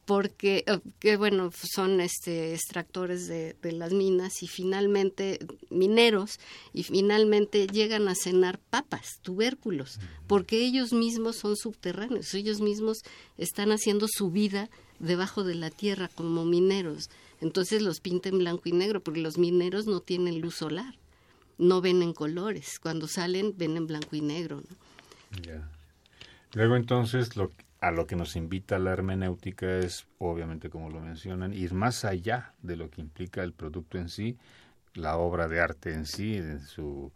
[0.06, 5.40] porque eh, que bueno son este extractores de, de, las minas y finalmente
[5.70, 6.40] mineros
[6.74, 13.00] y finalmente llegan a cenar papas tubérculos porque ellos mismos son subterráneos ellos mismos
[13.38, 17.10] están haciendo su vida debajo de la tierra como mineros
[17.46, 20.96] entonces los pinta en blanco y negro porque los mineros no tienen luz solar
[21.58, 25.42] no ven en colores cuando salen ven en blanco y negro ¿no?
[25.44, 25.70] yeah.
[26.54, 27.52] luego entonces lo
[27.86, 32.54] a lo que nos invita la hermenéutica es, obviamente, como lo mencionan, ir más allá
[32.64, 34.38] de lo que implica el producto en sí,
[34.96, 37.12] la obra de arte en sí, en su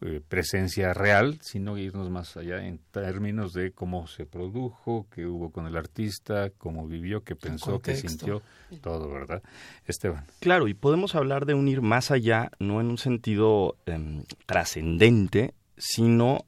[0.00, 5.50] eh, presencia real, sino irnos más allá en términos de cómo se produjo, qué hubo
[5.50, 8.42] con el artista, cómo vivió, qué pensó, qué sintió,
[8.82, 9.42] todo, ¿verdad?
[9.86, 10.26] Esteban.
[10.40, 15.54] Claro, y podemos hablar de un ir más allá, no en un sentido eh, trascendente,
[15.78, 16.44] sino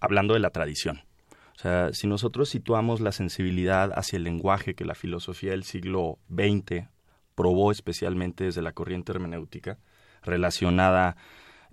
[0.00, 1.02] hablando de la tradición.
[1.56, 6.18] O sea, si nosotros situamos la sensibilidad hacia el lenguaje que la filosofía del siglo
[6.28, 6.88] XX
[7.34, 9.78] probó especialmente desde la corriente hermenéutica,
[10.22, 11.16] relacionada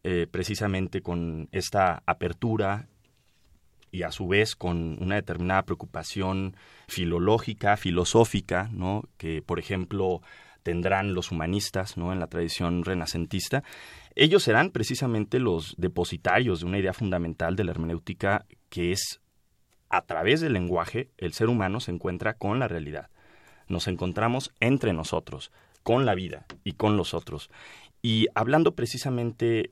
[0.03, 2.87] eh, precisamente con esta apertura
[3.91, 6.55] y a su vez con una determinada preocupación
[6.87, 9.03] filológica, filosófica, ¿no?
[9.17, 10.21] que por ejemplo
[10.63, 12.11] tendrán los humanistas ¿no?
[12.11, 13.63] en la tradición renacentista,
[14.15, 19.21] ellos serán precisamente los depositarios de una idea fundamental de la hermenéutica que es
[19.89, 23.09] a través del lenguaje, el ser humano se encuentra con la realidad.
[23.67, 25.51] Nos encontramos entre nosotros,
[25.83, 27.49] con la vida y con los otros.
[28.01, 29.71] Y hablando precisamente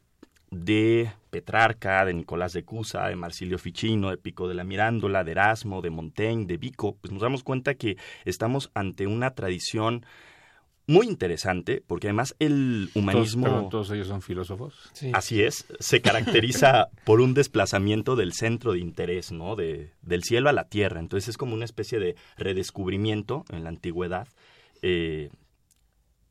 [0.64, 5.32] de Petrarca, de Nicolás de Cusa, de Marsilio Ficino, de Pico de la Mirándola, de
[5.32, 10.06] Erasmo, de Montaigne, de Vico, pues nos damos cuenta que estamos ante una tradición
[10.88, 13.48] muy interesante, porque además el humanismo...
[13.48, 14.92] ¿Todos, todos ellos son filósofos?
[14.94, 15.12] Sí.
[15.14, 19.56] Así es, se caracteriza por un desplazamiento del centro de interés, ¿no?
[19.56, 21.00] De, del cielo a la tierra.
[21.00, 24.28] Entonces es como una especie de redescubrimiento en la antigüedad
[24.82, 25.32] eh,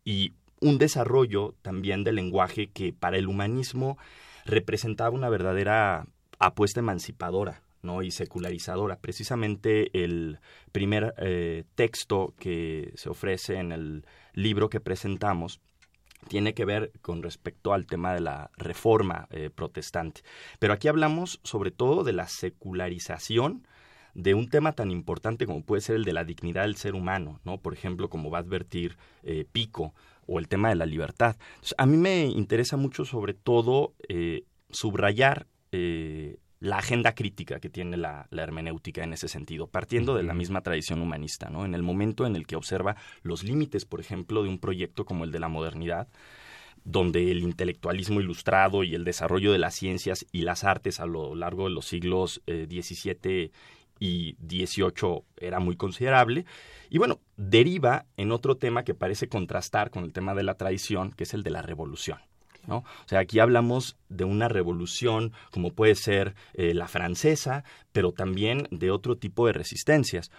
[0.04, 0.32] y
[0.64, 3.98] un desarrollo también del lenguaje que para el humanismo
[4.46, 6.06] representaba una verdadera
[6.38, 7.60] apuesta emancipadora.
[7.82, 8.00] ¿no?
[8.00, 8.96] y secularizadora.
[8.96, 10.38] Precisamente el
[10.72, 15.60] primer eh, texto que se ofrece en el libro que presentamos
[16.28, 20.22] tiene que ver con respecto al tema de la reforma eh, protestante.
[20.58, 23.66] Pero aquí hablamos sobre todo de la secularización
[24.14, 27.40] de un tema tan importante como puede ser el de la dignidad del ser humano,
[27.44, 27.58] ¿no?
[27.58, 29.92] Por ejemplo, como va a advertir eh, Pico,
[30.26, 31.36] o el tema de la libertad.
[31.54, 37.68] Entonces, a mí me interesa mucho sobre todo eh, subrayar eh, la agenda crítica que
[37.68, 41.64] tiene la, la, hermenéutica en ese sentido, partiendo de la misma tradición humanista, ¿no?
[41.64, 45.24] En el momento en el que observa los límites, por ejemplo, de un proyecto como
[45.24, 46.08] el de la modernidad,
[46.84, 51.34] donde el intelectualismo ilustrado y el desarrollo de las ciencias y las artes a lo
[51.34, 53.50] largo de los siglos XVII eh,
[53.98, 56.44] y XVIII era muy considerable.
[56.90, 61.12] Y bueno, deriva en otro tema que parece contrastar con el tema de la tradición,
[61.12, 62.18] que es el de la revolución.
[62.66, 62.78] ¿No?
[62.78, 68.68] O sea, aquí hablamos de una revolución como puede ser eh, la francesa, pero también
[68.70, 70.30] de otro tipo de resistencias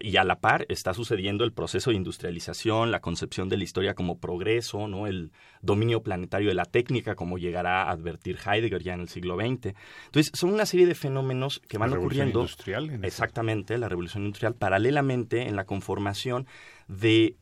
[0.00, 3.94] y a la par está sucediendo el proceso de industrialización, la concepción de la historia
[3.94, 5.06] como progreso, ¿no?
[5.06, 9.36] el dominio planetario de la técnica, como llegará a advertir Heidegger ya en el siglo
[9.36, 9.74] XX.
[10.06, 12.40] Entonces, son una serie de fenómenos que van la ocurriendo.
[12.40, 16.46] Industrial en exactamente, la revolución industrial, paralelamente en la conformación
[16.88, 17.36] de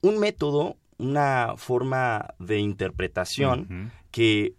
[0.00, 3.90] un método, una forma de interpretación uh -huh.
[4.10, 4.54] que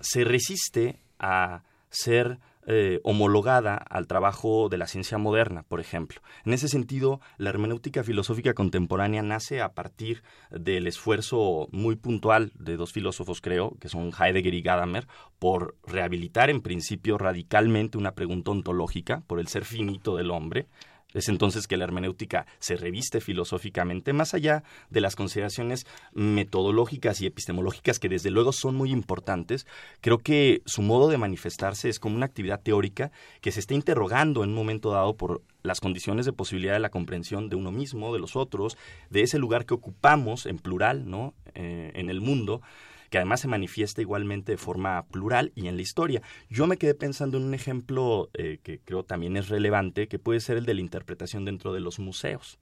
[0.00, 2.38] se resiste a ser
[2.70, 6.20] eh, homologada al trabajo de la ciencia moderna, por ejemplo.
[6.44, 12.76] En ese sentido, la hermenéutica filosófica contemporánea nace a partir del esfuerzo muy puntual de
[12.76, 15.06] dos filósofos, creo, que son Heidegger y Gadamer,
[15.38, 20.68] por rehabilitar en principio radicalmente una pregunta ontológica por el ser finito del hombre,
[21.14, 27.26] es entonces que la hermenéutica se reviste filosóficamente, más allá de las consideraciones metodológicas y
[27.26, 29.66] epistemológicas que desde luego son muy importantes.
[30.00, 34.44] Creo que su modo de manifestarse es como una actividad teórica que se está interrogando
[34.44, 38.12] en un momento dado por las condiciones de posibilidad de la comprensión de uno mismo,
[38.12, 38.76] de los otros,
[39.10, 41.34] de ese lugar que ocupamos en plural, ¿no?
[41.54, 42.60] Eh, en el mundo
[43.10, 46.22] que además se manifiesta igualmente de forma plural y en la historia.
[46.50, 50.40] Yo me quedé pensando en un ejemplo eh, que creo también es relevante, que puede
[50.40, 52.58] ser el de la interpretación dentro de los museos.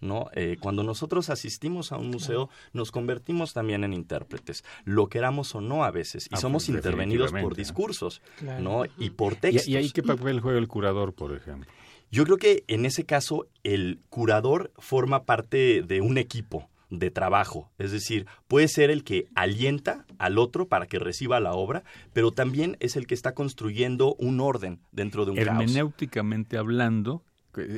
[0.00, 0.28] ¿no?
[0.34, 5.62] Eh, cuando nosotros asistimos a un museo, nos convertimos también en intérpretes, lo queramos o
[5.62, 8.62] no a veces, y ah, somos pues, intervenidos por discursos, Claro.
[8.62, 8.84] ¿no?
[8.98, 9.66] Y por textos.
[9.66, 11.70] ¿Y, ¿Y ahí qué papel juega el curador, por ejemplo?
[12.10, 16.68] Yo creo que en ese caso el curador forma parte de un equipo
[16.98, 21.52] de trabajo, es decir, puede ser el que alienta al otro para que reciba la
[21.52, 25.48] obra, pero también es el que está construyendo un orden dentro de un caos.
[25.48, 27.22] Hermenéuticamente hablando,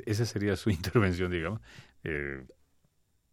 [0.07, 1.61] esa sería su intervención, digamos,
[2.05, 2.45] eh,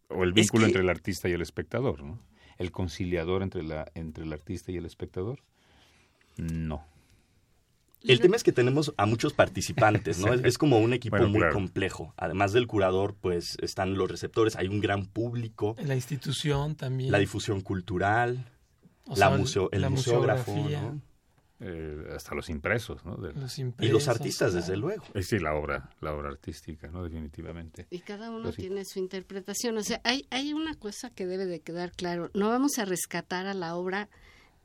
[0.08, 2.18] o el vínculo entre el artista y el espectador, ¿no?
[2.58, 5.40] El conciliador entre, la, entre el artista y el espectador.
[6.36, 6.86] No.
[8.06, 10.32] El tema es que tenemos a muchos participantes, ¿no?
[10.32, 12.12] es, como un equipo muy complejo.
[12.16, 15.76] Además del curador, pues están los receptores, hay un gran público.
[15.82, 17.10] La institución también.
[17.10, 18.50] La difusión cultural,
[19.16, 20.68] la museo, el museógrafo,
[21.60, 23.16] eh, hasta los impresos, ¿no?
[23.80, 25.04] y los artistas, desde luego.
[25.14, 27.04] Eh, sí, la obra, la obra artística, ¿no?
[27.04, 27.86] Definitivamente.
[27.90, 29.78] Y cada uno tiene su interpretación.
[29.78, 32.30] O sea, hay, hay una cosa que debe de quedar claro.
[32.34, 34.08] No vamos a rescatar a la obra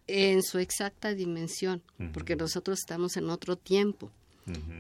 [0.09, 1.81] en su exacta dimensión,
[2.13, 4.11] porque nosotros estamos en otro tiempo.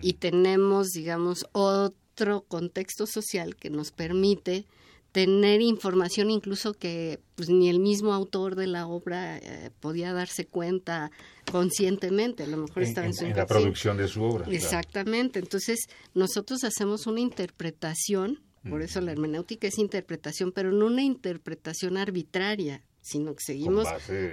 [0.01, 4.65] Y tenemos, digamos, otro contexto social que nos permite
[5.11, 10.45] tener información incluso que pues, ni el mismo autor de la obra eh, podía darse
[10.45, 11.11] cuenta
[11.51, 14.45] conscientemente, a lo mejor estaba en, su en la producción de su obra.
[14.49, 21.01] Exactamente, entonces nosotros hacemos una interpretación, por eso la hermenéutica es interpretación, pero no una
[21.01, 23.87] interpretación arbitraria, sino que seguimos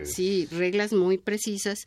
[0.05, 1.87] sí, reglas muy precisas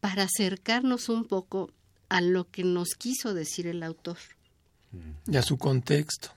[0.00, 1.70] para acercarnos un poco
[2.08, 4.18] a lo que nos quiso decir el autor.
[5.26, 6.30] Y a su contexto.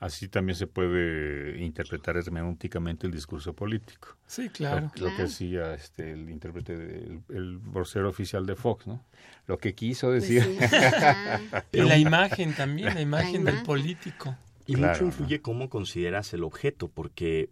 [0.00, 4.16] Así también se puede interpretar hermenéuticamente el discurso político.
[4.26, 4.92] Sí, claro.
[4.96, 9.04] Lo, que hacía este, el intérprete, el, el, vocero oficial de Fox, ¿no?
[9.46, 10.56] Lo que quiso pues decir.
[11.72, 14.36] y la imagen también, la imagen, del político.
[14.66, 17.50] Y mucho influye cómo consideras el objeto, porque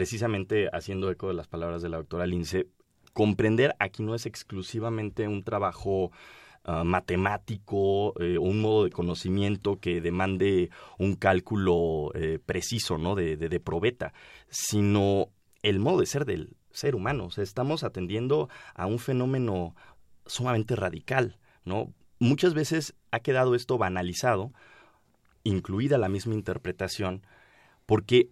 [0.00, 2.68] precisamente haciendo eco de las palabras de la doctora Lince,
[3.12, 6.10] comprender aquí no es exclusivamente un trabajo
[6.64, 13.14] ah, matemático eh, un modo de conocimiento que demande un cálculo eh, preciso, ¿no?
[13.14, 14.14] De, de, probeta,
[14.48, 15.28] sino
[15.62, 17.26] el modo de ser del ser humano.
[17.26, 19.74] O sea, estamos atendiendo a un fenómeno
[20.24, 21.36] sumamente radical,
[21.66, 21.92] ¿no?
[22.18, 24.50] Muchas veces ha quedado esto banalizado,
[25.44, 27.20] incluida la misma interpretación,
[27.84, 28.30] porque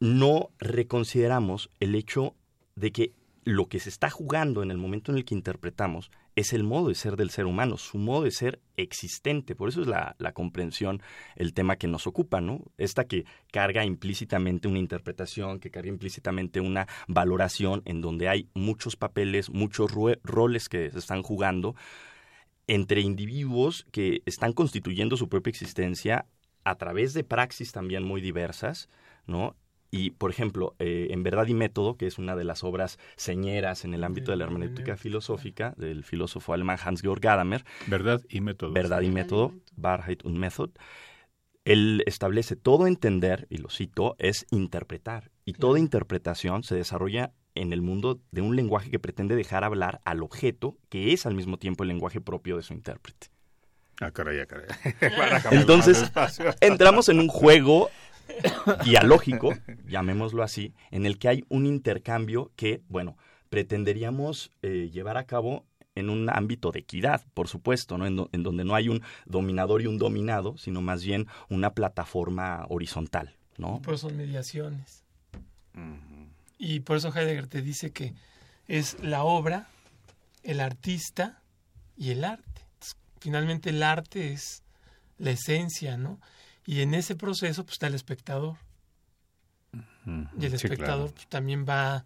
[0.00, 2.34] no reconsideramos el hecho
[2.74, 3.12] de que
[3.44, 6.88] lo que se está jugando en el momento en el que interpretamos es el modo
[6.88, 9.54] de ser del ser humano, su modo de ser existente.
[9.54, 11.02] Por eso es la, comprensión,
[11.36, 12.62] el tema que nos ocupa, ¿no?
[12.78, 18.96] Esta que carga implícitamente una interpretación, que carga implícitamente una valoración en donde hay muchos
[18.96, 19.90] papeles, muchos
[20.22, 21.74] roles que se están jugando
[22.66, 26.26] entre individuos que están constituyendo su propia existencia
[26.62, 28.88] a través de praxis también muy diversas,
[29.26, 29.56] ¿no?
[29.90, 33.84] Y, por ejemplo, eh, en Verdad y Método, que es una de las obras señeras
[33.84, 37.64] en el ámbito de la hermenéutica filosófica del filósofo alemán Hans-Georg Gadamer.
[37.88, 38.72] Verdad y Método.
[38.72, 40.70] Verdad y Método, Wahrheit und Method.
[41.64, 45.30] Él establece todo entender, y lo cito, es interpretar.
[45.44, 50.00] Y toda interpretación se desarrolla en el mundo de un lenguaje que pretende dejar hablar
[50.04, 53.28] al objeto, que es al mismo tiempo el lenguaje propio de su intérprete.
[54.00, 54.66] Ah, caray, ah, caray.
[55.50, 56.10] Entonces,
[56.60, 57.90] entramos en un juego
[58.84, 59.52] dialógico,
[59.86, 63.16] llamémoslo así, en el que hay un intercambio que, bueno,
[63.48, 68.06] pretenderíamos eh, llevar a cabo en un ámbito de equidad, por supuesto, ¿no?
[68.06, 73.36] En, donde no hay un dominador y un dominado, sino más bien una plataforma horizontal,
[73.58, 73.82] ¿no?
[73.82, 75.04] Por eso son mediaciones.
[76.58, 78.14] Y por eso Heidegger te dice que
[78.68, 79.68] es la obra,
[80.42, 81.42] el artista
[81.96, 82.44] y el arte.
[83.20, 84.62] finalmente el arte es
[85.18, 86.18] la esencia, ¿no?
[86.70, 88.56] Y en ese proceso pues, está el espectador.
[90.38, 92.04] Y el espectador pues, también va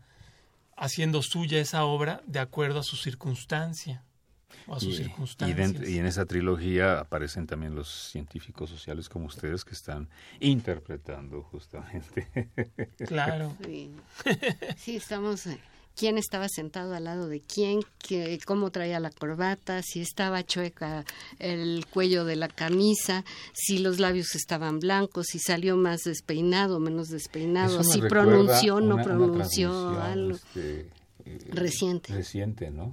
[0.75, 4.03] haciendo suya esa obra de acuerdo a su circunstancia.
[4.67, 5.87] O a sus circunstancias.
[5.87, 10.09] Y, en esa trilogía aparecen también los científicos sociales como ustedes que están
[10.41, 12.51] interpretando justamente.
[13.07, 13.55] Claro.
[13.63, 13.95] Sí,
[14.79, 15.61] sí estamos eh,
[15.97, 17.81] quién estaba sentado al lado de quién,
[18.45, 21.05] cómo traía la corbata, si estaba chueca
[21.39, 27.09] el cuello de la camisa, si los labios estaban blancos, si salió más despeinado, menos
[27.09, 30.37] despeinado, si pronunció, no pronunció algo.
[30.37, 30.89] Este,
[31.27, 32.13] eh, reciente.
[32.13, 32.91] Reciente, ¿no?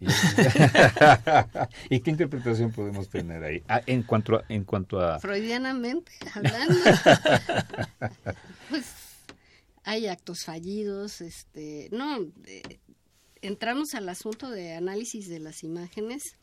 [1.90, 3.64] ¿Y qué interpretación podemos tener ahí?
[3.68, 6.76] Ah, en cuanto a, en cuanto a freudianamente hablando.
[8.70, 9.07] pues
[9.88, 12.30] hay actos fallidos, este, no,
[13.40, 16.37] entramos al asunto de análisis de las imágenes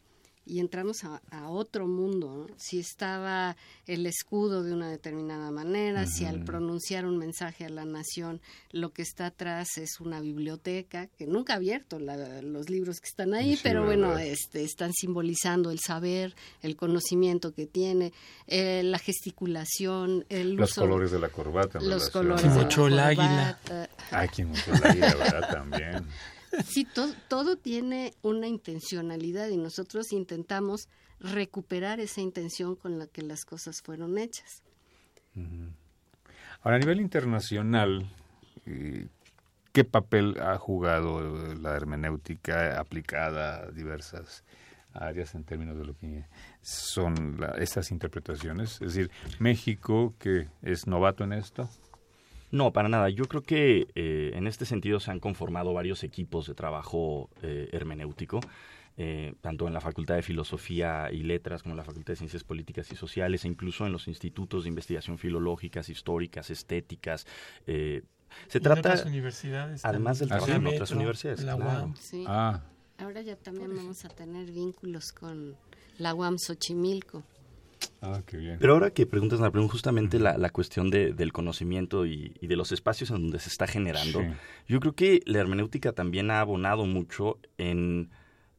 [0.46, 2.48] y entramos a, otro mundo.
[2.58, 3.56] Si estaba
[3.88, 8.42] el escudo de una determinada manera, si al pronunciar un mensaje a la nación
[8.72, 13.34] lo que está atrás es una biblioteca, que nunca ha abierto los libros que están
[13.34, 18.14] ahí, pero bueno, este, están simbolizando el saber, el conocimiento que tiene,
[18.48, 21.80] eh, la gesticulación, el los colores de la corbata.
[21.80, 23.60] Los colores de la el águila.
[24.46, 25.50] Mucho el águila, ¿verdad?
[25.52, 26.08] También.
[26.66, 26.88] Sí,
[27.28, 30.88] todo, tiene una intencionalidad y nosotros intentamos
[31.20, 34.64] recuperar esa intención con la que las cosas fueron hechas.
[36.62, 38.10] Ahora, a nivel internacional,
[38.66, 39.08] eh,
[39.74, 44.44] ¿qué papel ha jugado la hermenéutica aplicada a diversas
[44.94, 46.26] áreas en términos de lo que
[46.62, 48.82] son estas interpretaciones?
[48.82, 51.70] Es decir, México, que es novato en esto.
[52.56, 53.10] No, para nada.
[53.10, 57.68] Yo creo que eh, en este sentido se han conformado varios equipos de trabajo eh,
[57.74, 58.40] hermenéutico.
[58.98, 62.46] Eh, tanto en la Facultad de Filosofía y Letras como en la Facultad de Ciencias
[62.46, 67.28] Políticas y Sociales e incluso en los institutos de investigación filológicas, históricas, estéticas.
[67.66, 71.44] se trata, otras universidades además del trabajo en otras universidades.
[71.44, 71.94] La UAM.
[72.26, 72.62] Ah.
[73.00, 75.58] Ahora ya también vamos a tener vínculos con
[75.98, 77.22] la UAM Xochimilco.
[78.02, 78.58] Ah, qué bien.
[78.60, 83.10] Pero ahora que preguntas, justamente la, la cuestión de, del conocimiento y, de los espacios
[83.12, 84.22] en donde se está generando,
[84.68, 88.10] yo creo que la hermenéutica también ha abonado mucho en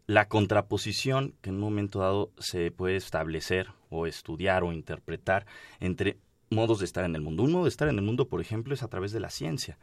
[0.07, 5.47] la contraposición que en un momento dado se puede establecer o estudiar o interpretar
[5.81, 6.19] entre
[6.51, 7.43] modos de estar en el mundo.
[7.43, 9.79] Un modo de estar en el mundo, por ejemplo, es a través de la ciencia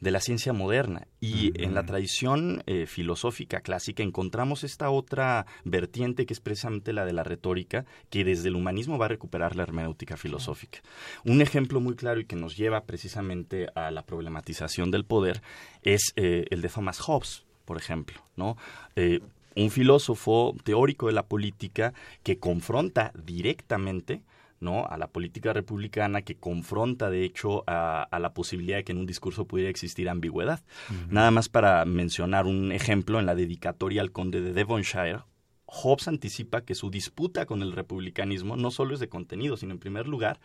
[0.00, 1.06] de la ciencia moderna.
[1.20, 7.04] Y en la tradición eh, filosófica clásica encontramos esta otra vertiente que es precisamente la
[7.04, 10.80] de la retórica, que desde el humanismo va a recuperar la hermenéutica filosófica.
[11.24, 15.42] Un ejemplo muy claro y que nos lleva precisamente a la problematización del poder
[15.82, 18.56] es eh, el de Thomas Hobbes, por ejemplo, ¿no?
[18.96, 19.20] Eh,
[19.56, 21.92] un filósofo teórico de la política
[22.22, 24.22] que confronta directamente
[24.60, 24.86] ¿no?
[24.86, 29.06] a la política republicana que confronta de hecho a, la posibilidad de que en un
[29.06, 30.62] discurso pudiera existir ambigüedad.
[31.08, 35.20] Nada más para mencionar un ejemplo en la dedicatoria al conde de Devonshire,
[35.66, 39.78] Hobbes anticipa que su disputa con el republicanismo no solo es de contenido, sino en
[39.78, 40.40] primer lugar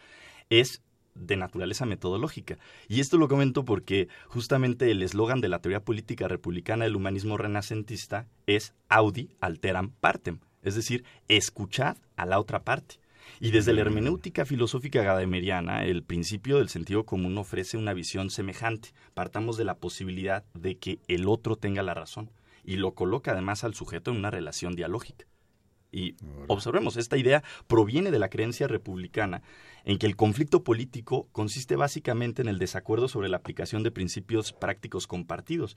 [0.49, 0.81] es
[1.15, 2.57] de naturaleza metodológica.
[2.87, 7.37] Y esto lo comento porque justamente el eslogan de la teoría política republicana del humanismo
[7.37, 12.99] renacentista es Audi alteram partem, es decir, escuchad a la otra parte.
[13.43, 18.93] Y desde la hermenéutica filosófica gadameriana, el principio del sentido común ofrece una visión semejante.
[19.13, 22.31] Partamos de la posibilidad de que el otro tenga la razón
[22.63, 25.25] y lo coloca además al sujeto en una relación dialógica.
[25.91, 26.15] Y
[26.47, 29.41] observemos, esta idea proviene de la creencia republicana
[29.83, 34.53] en que el conflicto político consiste básicamente en el desacuerdo sobre la aplicación de principios
[34.53, 35.75] prácticos compartidos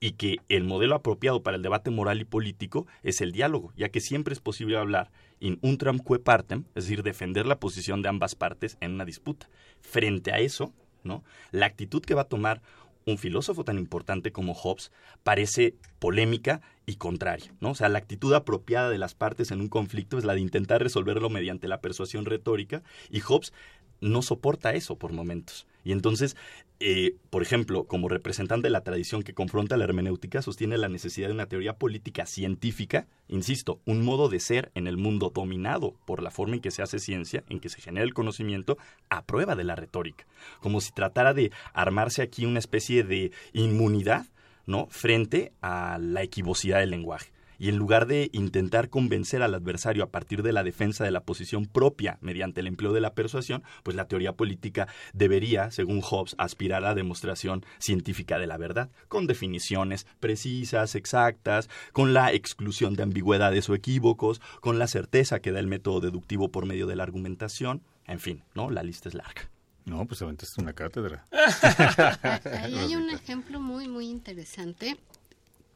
[0.00, 3.88] y que el modelo apropiado para el debate moral y político es el diálogo, ya
[3.88, 8.08] que siempre es posible hablar in untram que partem, es decir, defender la posición de
[8.08, 9.48] ambas partes en una disputa.
[9.80, 10.72] Frente a eso,
[11.04, 11.24] ¿no?
[11.52, 12.62] La actitud que va a tomar
[13.06, 14.92] un filósofo tan importante como Hobbes
[15.22, 17.70] parece polémica y contraria, ¿no?
[17.70, 20.82] O sea, la actitud apropiada de las partes en un conflicto es la de intentar
[20.82, 23.52] resolverlo mediante la persuasión retórica y Hobbes
[24.00, 25.66] no soporta eso por momentos.
[25.84, 26.36] Y entonces,
[26.80, 31.28] eh, por ejemplo, como representante de la tradición que confronta la hermenéutica, sostiene la necesidad
[31.28, 36.22] de una teoría política científica, insisto, un modo de ser en el mundo dominado por
[36.22, 38.78] la forma en que se hace ciencia, en que se genera el conocimiento,
[39.08, 40.26] a prueba de la retórica.
[40.60, 44.26] Como si tratara de armarse aquí una especie de inmunidad,
[44.66, 44.86] ¿no?
[44.90, 50.10] Frente a la equivocidad del lenguaje y en lugar de intentar convencer al adversario a
[50.10, 53.96] partir de la defensa de la posición propia mediante el empleo de la persuasión, pues
[53.96, 59.26] la teoría política debería, según Hobbes, aspirar a la demostración científica de la verdad, con
[59.26, 65.60] definiciones precisas, exactas, con la exclusión de ambigüedades o equívocos, con la certeza que da
[65.60, 68.70] el método deductivo por medio de la argumentación, en fin, ¿no?
[68.70, 69.50] La lista es larga.
[69.84, 71.26] No, pues aventaste una cátedra.
[72.62, 74.98] Ahí hay un ejemplo muy, muy interesante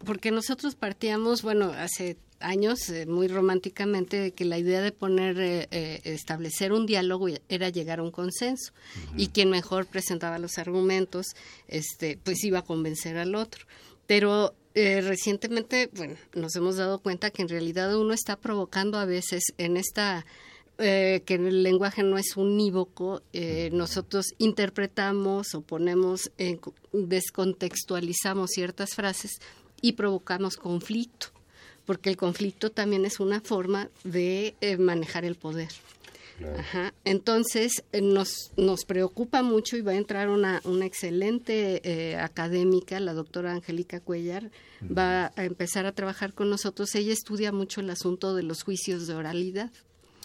[0.04, 5.40] porque nosotros partíamos, bueno, hace años eh, muy románticamente de que la idea de poner
[5.40, 8.72] eh, eh, establecer un diálogo era llegar a un consenso.
[9.16, 11.26] Y quien mejor presentaba los argumentos
[11.68, 13.66] este pues iba a convencer al otro.
[14.06, 19.52] Pero recientemente bueno nos hemos dado cuenta que en realidad uno está provocando a veces
[19.58, 20.24] en esta
[20.78, 23.22] que el lenguaje no es unívoco,
[23.70, 26.32] nosotros interpretamos o ponemos,
[26.92, 29.32] descontextualizamos ciertas frases
[29.82, 31.26] y provocamos conflicto,
[31.84, 35.68] porque el conflicto también es una forma de eh, manejar el poder.
[36.58, 36.94] Ajá.
[37.04, 42.98] Entonces, eh, nos, nos preocupa mucho y va a entrar una, una excelente eh, académica,
[43.00, 44.50] la doctora Angélica Cuellar,
[44.82, 46.94] va a empezar a trabajar con nosotros.
[46.94, 49.70] Ella estudia mucho el asunto de los juicios de oralidad.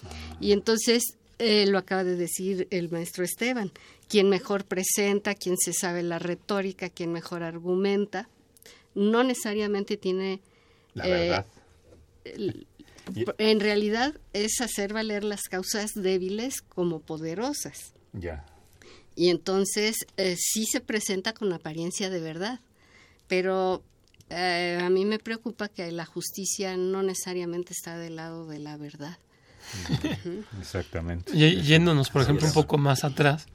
[0.03, 0.37] Ah.
[0.39, 1.03] Y entonces,
[1.39, 3.71] eh, lo acaba de decir el maestro Esteban,
[4.07, 8.27] quien mejor presenta, quien se sabe la retórica, quien mejor argumenta,
[8.97, 10.41] no necesariamente tiene...
[10.93, 11.45] La verdad.
[13.37, 17.93] En realidad es hacer valer las causas débiles como poderosas.
[18.13, 18.45] Ya.
[19.15, 22.59] Y entonces eh, sí se presenta con apariencia de verdad,
[23.27, 23.83] pero
[24.29, 28.77] eh, a mí me preocupa que la justicia no necesariamente está del lado de la
[28.77, 29.19] verdad.
[30.59, 31.31] Exactamente.
[31.35, 33.45] Y yéndonos, por ejemplo, un poco más atrás,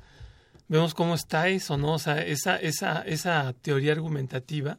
[0.68, 1.94] vemos cómo está eso, ¿no?
[1.94, 4.78] O sea, esa, esa, esa teoría argumentativa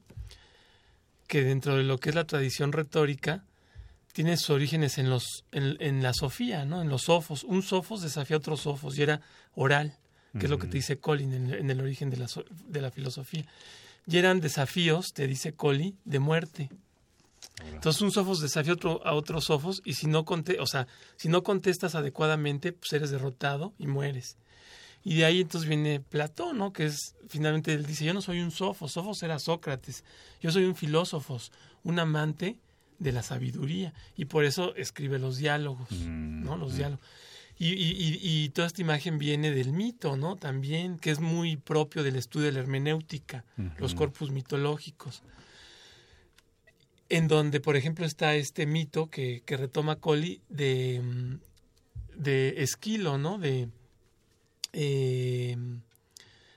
[1.34, 3.44] que dentro de lo que es la tradición retórica
[4.12, 6.80] tiene sus orígenes en los en, en la sofía, ¿no?
[6.80, 7.44] En los sofos.
[7.44, 9.20] Un sofos desafía a otros sofos y era
[9.56, 9.98] oral,
[10.38, 12.28] que es lo que te dice Colin en, en el origen de la,
[12.68, 13.48] de la filosofía.
[14.06, 16.70] Y eran desafíos, te dice Colin, de muerte.
[17.66, 20.86] Entonces un sofos desafía a otro, a otro sofos y si no conte, o sea,
[21.16, 24.38] si no contestas adecuadamente, pues eres derrotado y mueres.
[25.04, 26.72] Y de ahí entonces viene Platón, ¿no?
[26.72, 30.04] Que es, finalmente él dice, yo no soy un sofos, sofos era Sócrates,
[30.42, 31.40] yo soy un filósofo,
[31.84, 32.58] un amante
[33.00, 36.56] de la sabiduría y por eso escribe los diálogos, ¿no?
[36.58, 37.06] Los diálogos.
[37.60, 40.38] Y, y, y, y toda esta imagen viene del mito, ¿no?
[40.38, 43.46] También, que es muy propio del estudio de la hermenéutica,
[43.78, 45.22] los corpus mitológicos
[47.10, 51.36] en donde, por ejemplo, está este mito que, que retoma Colli de, mm,
[52.16, 53.38] de Esquilo, ¿no?
[53.38, 53.70] De,
[54.74, 55.56] eh,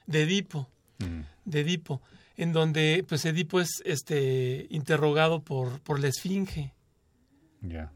[0.07, 0.69] de Edipo,
[1.45, 2.01] de Edipo,
[2.37, 6.73] en donde pues Edipo es este interrogado por, por la esfinge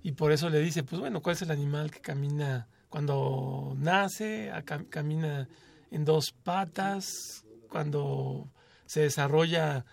[0.02, 4.50] y por eso le dice, pues bueno, ¿cuál es el animal que camina cuando nace,
[4.64, 5.48] cam- camina
[5.90, 8.48] en dos patas, cuando
[8.86, 9.84] se desarrolla,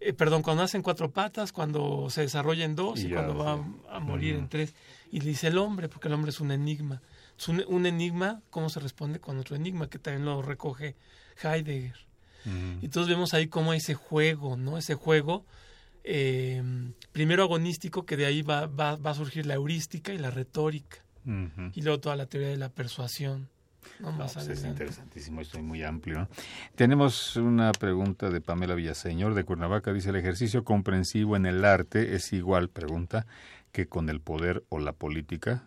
[0.00, 3.16] eh, perdón, cuando nace en cuatro patas, cuando se desarrolla en dos y, Y ya,
[3.16, 3.62] cuando va sí.
[3.90, 4.74] a, a morir en tres?
[5.12, 7.00] Y le dice el hombre, porque el hombre es un enigma.
[7.38, 9.88] Es un, un enigma, ¿cómo se responde con otro enigma?
[9.88, 10.96] Que también lo recoge
[11.42, 11.96] Heidegger.
[12.44, 14.76] Y entonces vemos ahí cómo hay ese juego, ¿no?
[14.76, 15.44] Ese juego
[16.04, 16.62] eh,
[17.12, 20.98] primero agonístico, que de ahí va, va, va a surgir la heurística y la retórica.
[21.74, 23.48] Y luego toda la teoría de la persuasión.
[24.00, 24.16] ¿no?
[24.16, 26.28] Pues es interesantísimo, esto es muy amplio.
[26.74, 29.92] Tenemos una pregunta de Pamela Villaseñor de Cuernavaca.
[29.92, 33.26] Dice, ¿el ejercicio comprensivo en el arte es igual, pregunta,
[33.70, 35.62] que con el poder o la política?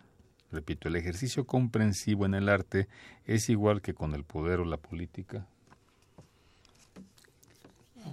[0.52, 2.88] Repito, ¿el ejercicio comprensivo en el arte
[3.24, 5.46] es igual que con el poder o la política?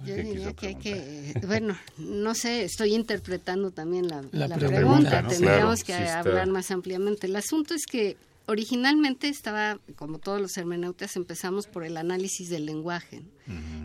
[0.04, 4.76] Yo ¿Qué diría que que, bueno, no sé, estoy interpretando también la, La la pregunta,
[4.76, 5.28] pregunta, ¿no?
[5.28, 7.28] tendríamos Claro, que sí hablar más ampliamente.
[7.28, 8.16] El asunto es que
[8.46, 13.22] originalmente estaba, como todos los hermeneutas, empezamos por el análisis del lenguaje,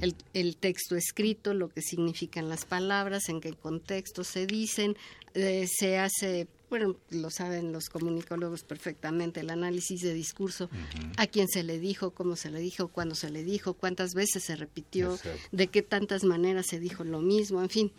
[0.02, 4.98] el, el texto escrito, lo que significan las palabras, en qué contexto se dicen,
[5.36, 10.70] eh, se hace, bueno, lo saben los comunicólogos perfectamente, el análisis de discurso,
[11.18, 14.44] a quién se le dijo, cómo se le dijo, cuándo se le dijo, cuántas veces
[14.44, 15.40] se repitió, Exacto.
[15.52, 17.92] de qué tantas maneras se dijo lo mismo, en fin.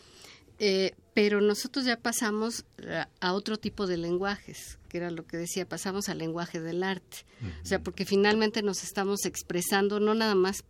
[0.63, 5.39] Eh, pero nosotros ya pasamos a, a otro tipo de lenguajes, que era lo que
[5.39, 7.25] decía, pasamos al lenguaje del arte.
[7.63, 10.63] O sea, porque finalmente nos estamos expresando no nada más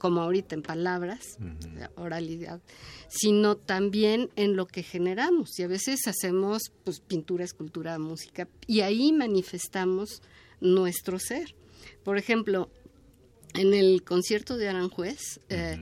[0.00, 1.36] como ahorita en palabras,
[1.74, 2.62] la oralidad,
[3.08, 5.58] sino también en lo que generamos.
[5.58, 10.22] Y a veces hacemos pues pintura, escultura, música, y ahí manifestamos
[10.60, 11.54] nuestro ser.
[12.02, 12.70] Por ejemplo,
[13.52, 15.20] en el concierto de Aranjuez,
[15.50, 15.78] eh,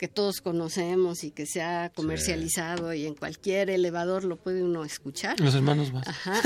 [0.00, 4.82] que todos conocemos y que se ha comercializado y en cualquier elevador lo puede uno
[4.82, 5.38] escuchar.
[5.38, 6.08] Los hermanos más.
[6.08, 6.40] Ajá.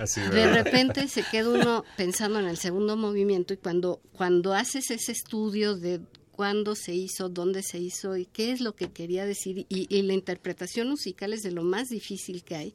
[0.06, 4.90] Sí, de repente se queda uno pensando en el segundo movimiento y cuando, cuando haces
[4.90, 6.00] ese estudio de
[6.30, 10.02] cuándo se hizo, dónde se hizo y qué es lo que quería decir y, y
[10.02, 12.74] la interpretación musical es de lo más difícil que hay,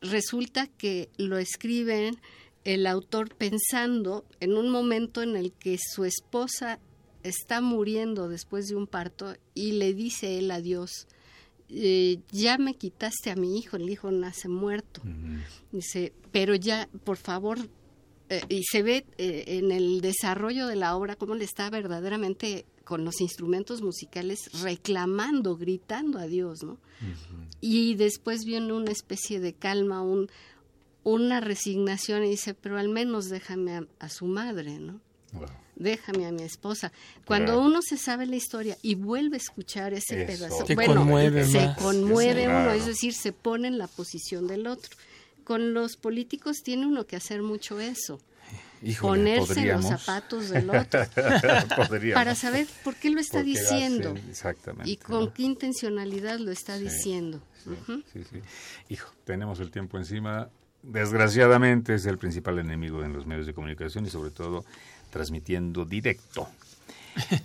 [0.00, 2.20] resulta que lo escriben
[2.62, 6.78] el autor pensando en un momento en el que su esposa
[7.22, 11.06] está muriendo después de un parto y le dice él a Dios,
[11.70, 15.02] eh, ya me quitaste a mi hijo, el hijo nace muerto.
[15.70, 17.58] Dice, pero ya, por favor,
[18.30, 22.66] eh, y se ve eh, en el desarrollo de la obra cómo le está verdaderamente
[22.84, 26.78] con los instrumentos musicales reclamando, gritando a Dios, ¿no?
[27.60, 30.30] Y después viene una especie de calma, un,
[31.04, 35.00] una resignación y dice, pero al menos déjame a, a su madre, ¿no?
[35.78, 36.90] Déjame a mi esposa.
[37.24, 37.62] Cuando Claro.
[37.66, 40.26] uno se sabe la historia y vuelve a escuchar ese Eso.
[40.26, 41.78] pedazo, Te bueno, conmueve se más.
[41.78, 44.96] conmueve uno, es decir, se pone en la posición del otro.
[45.44, 48.20] con los políticos tiene uno que hacer mucho eso.
[49.00, 51.00] ponerse en los zapatos del otro
[52.14, 57.40] para saber por qué lo está diciendo exactamente, y con qué intencionalidad lo está diciendo.
[58.12, 58.40] Sí, sí.
[58.88, 60.48] Hijo, tenemos el tiempo encima.
[60.82, 64.64] Desgraciadamente es el principal enemigo en los medios de comunicación y sobre todo
[65.10, 66.48] transmitiendo directo.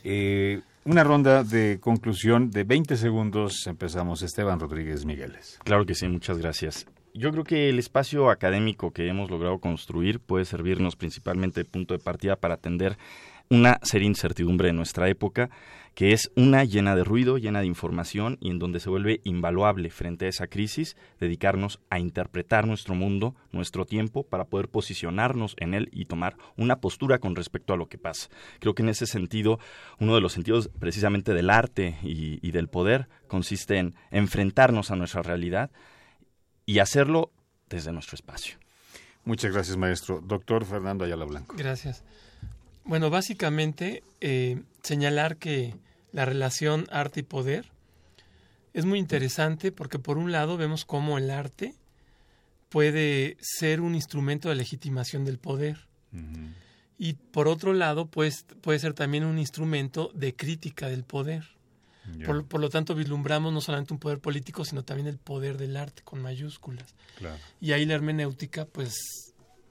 [0.04, 3.66] Eh, una ronda de conclusión de 20 segundos.
[3.66, 4.22] Empezamos.
[4.22, 5.58] Esteban Rodríguez Migueles.
[5.64, 6.86] Claro que sí, muchas gracias.
[7.16, 11.94] Yo creo que el espacio académico que hemos logrado construir puede servirnos principalmente de punto
[11.94, 12.98] de partida para atender
[13.50, 15.50] una seria incertidumbre de nuestra época,
[15.94, 19.92] que es una llena de ruido, llena de información y en donde se vuelve invaluable
[19.92, 25.76] frente a esa crisis dedicarnos a interpretar nuestro mundo, nuestro tiempo, para poder posicionarnos en
[25.76, 28.30] él y tomar una postura con respecto a lo que pasa.
[28.60, 29.60] Creo que en ese sentido,
[30.00, 34.96] uno de los sentidos precisamente del arte y, y del poder consiste en enfrentarnos a
[34.96, 35.70] nuestra realidad
[36.66, 37.32] y hacerlo
[37.70, 38.58] desde nuestro espacio.
[39.26, 40.22] Muchas gracias, maestro.
[40.22, 41.56] Doctor Fernando Ayala Blanco.
[41.58, 42.04] Gracias.
[42.86, 45.76] Bueno, básicamente eh, señalar que
[46.12, 47.72] la relación arte y poder
[48.74, 51.76] es muy interesante porque por un lado vemos cómo el arte
[52.70, 55.88] puede ser un instrumento de legitimación del poder
[56.98, 61.46] y por otro lado pues, puede ser también un instrumento de crítica del poder.
[62.26, 65.78] Por, por, lo tanto, vislumbramos no solamente un poder político, sino también el poder del
[65.78, 66.96] arte con mayúsculas.
[67.62, 68.94] Y ahí la hermenéutica pues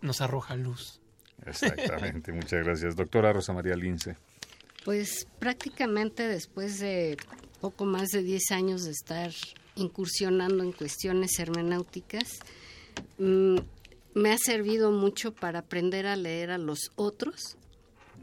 [0.01, 1.01] nos arroja luz.
[1.47, 2.97] Exactamente, muchas gracias.
[2.97, 4.16] Doctora Rosa María Lince.
[4.84, 7.16] Pues prácticamente después de
[7.61, 9.30] poco más de 10 años de estar
[9.76, 12.40] incursionando en cuestiones hermenéuticas,
[13.18, 13.57] mm,
[14.14, 17.57] me ha servido mucho para aprender a leer a los otros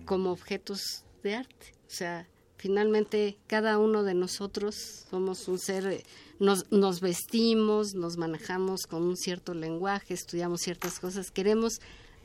[0.05, 1.73] como objetos de arte.
[1.87, 4.75] O sea, finalmente cada uno de nosotros
[5.09, 6.03] somos un ser, eh,
[6.39, 11.79] nos, nos vestimos, nos manejamos con un cierto lenguaje, estudiamos ciertas cosas, queremos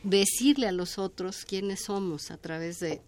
[0.05, 3.01] decirle a los otros quiénes somos a través de,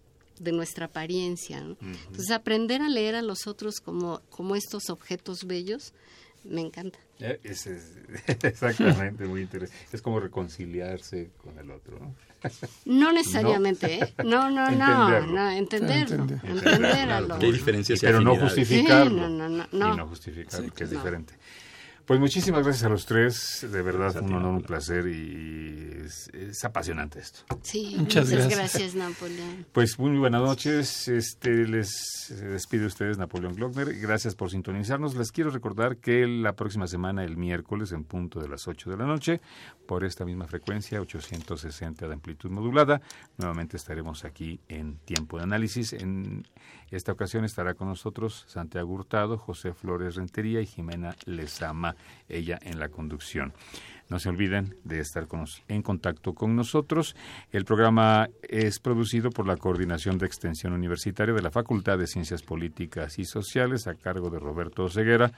[0.51, 1.57] nuestra apariencia.
[1.57, 5.93] Entonces, aprender a leer a los otros como, como estos objetos bellos,
[6.43, 6.99] me encanta.
[7.19, 7.39] Eh,
[8.43, 9.85] exactamente, muy interesante.
[9.91, 12.15] Es como reconciliarse con el otro, ¿no?
[12.85, 14.13] No necesariamente, ¿eh?
[14.23, 16.27] No, no, no, no, entenderlo.
[16.43, 17.39] entenderlo.
[17.39, 19.27] ¿Qué diferencia Pero no justificarlo.
[19.27, 21.33] no, no, no, Y no justificarlo, que es diferente.
[22.07, 27.19] Pues muchísimas gracias a los tres, de verdad un honor, un placer y es, apasionante
[27.19, 27.41] esto.
[27.61, 28.95] Sí, muchas, gracias.
[28.95, 29.65] Napoleón.
[29.73, 35.15] Pues muy buenas noches, este les despide ustedes Napoleón Glockner, gracias por sintonizarnos.
[35.15, 38.95] Les quiero recordar que la próxima semana, el miércoles, en punto de las 8 de
[38.95, 39.41] la noche,
[39.85, 43.01] por esta misma frecuencia, 860 de amplitud modulada,
[43.37, 45.91] nuevamente estaremos aquí en Tiempo de Análisis.
[45.91, 46.47] En
[46.91, 51.95] esta ocasión estará con nosotros Santiago Hurtado, José Flores Rentería y Jimena Lezama
[52.29, 53.53] ella en la conducción.
[54.09, 55.27] No se olviden de estar
[55.67, 57.15] en contacto con nosotros.
[57.51, 62.41] El programa es producido por la Coordinación de Extensión Universitaria de la Facultad de Ciencias
[62.41, 65.31] Políticas y Sociales a cargo de Roberto Ceguera.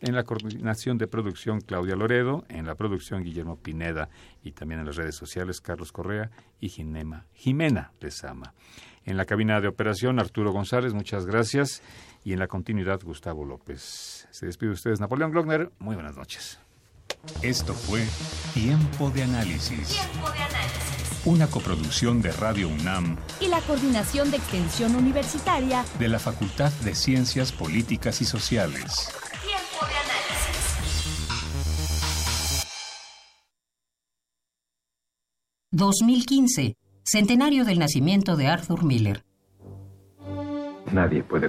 [0.00, 4.08] En la coordinación de producción Claudia Loredo, en la producción Guillermo Pineda
[4.42, 6.30] y también en las redes sociales Carlos Correa
[6.60, 8.54] y Jimena Lezama.
[9.06, 11.82] En la cabina de operación Arturo González, muchas gracias
[12.24, 14.26] y en la continuidad Gustavo López.
[14.30, 15.70] Se despide de ustedes Napoleón Glockner.
[15.78, 16.58] Muy buenas noches.
[17.42, 18.06] Esto fue
[18.54, 19.88] Tiempo de Análisis.
[19.88, 21.22] Tiempo de Análisis.
[21.26, 26.94] Una coproducción de Radio UNAM y la Coordinación de Extensión Universitaria de la Facultad de
[26.94, 29.10] Ciencias Políticas y Sociales.
[29.42, 30.24] Tiempo de Análisis.
[35.70, 39.24] 2015, centenario del nacimiento de Arthur Miller.
[40.92, 41.48] Nadie puede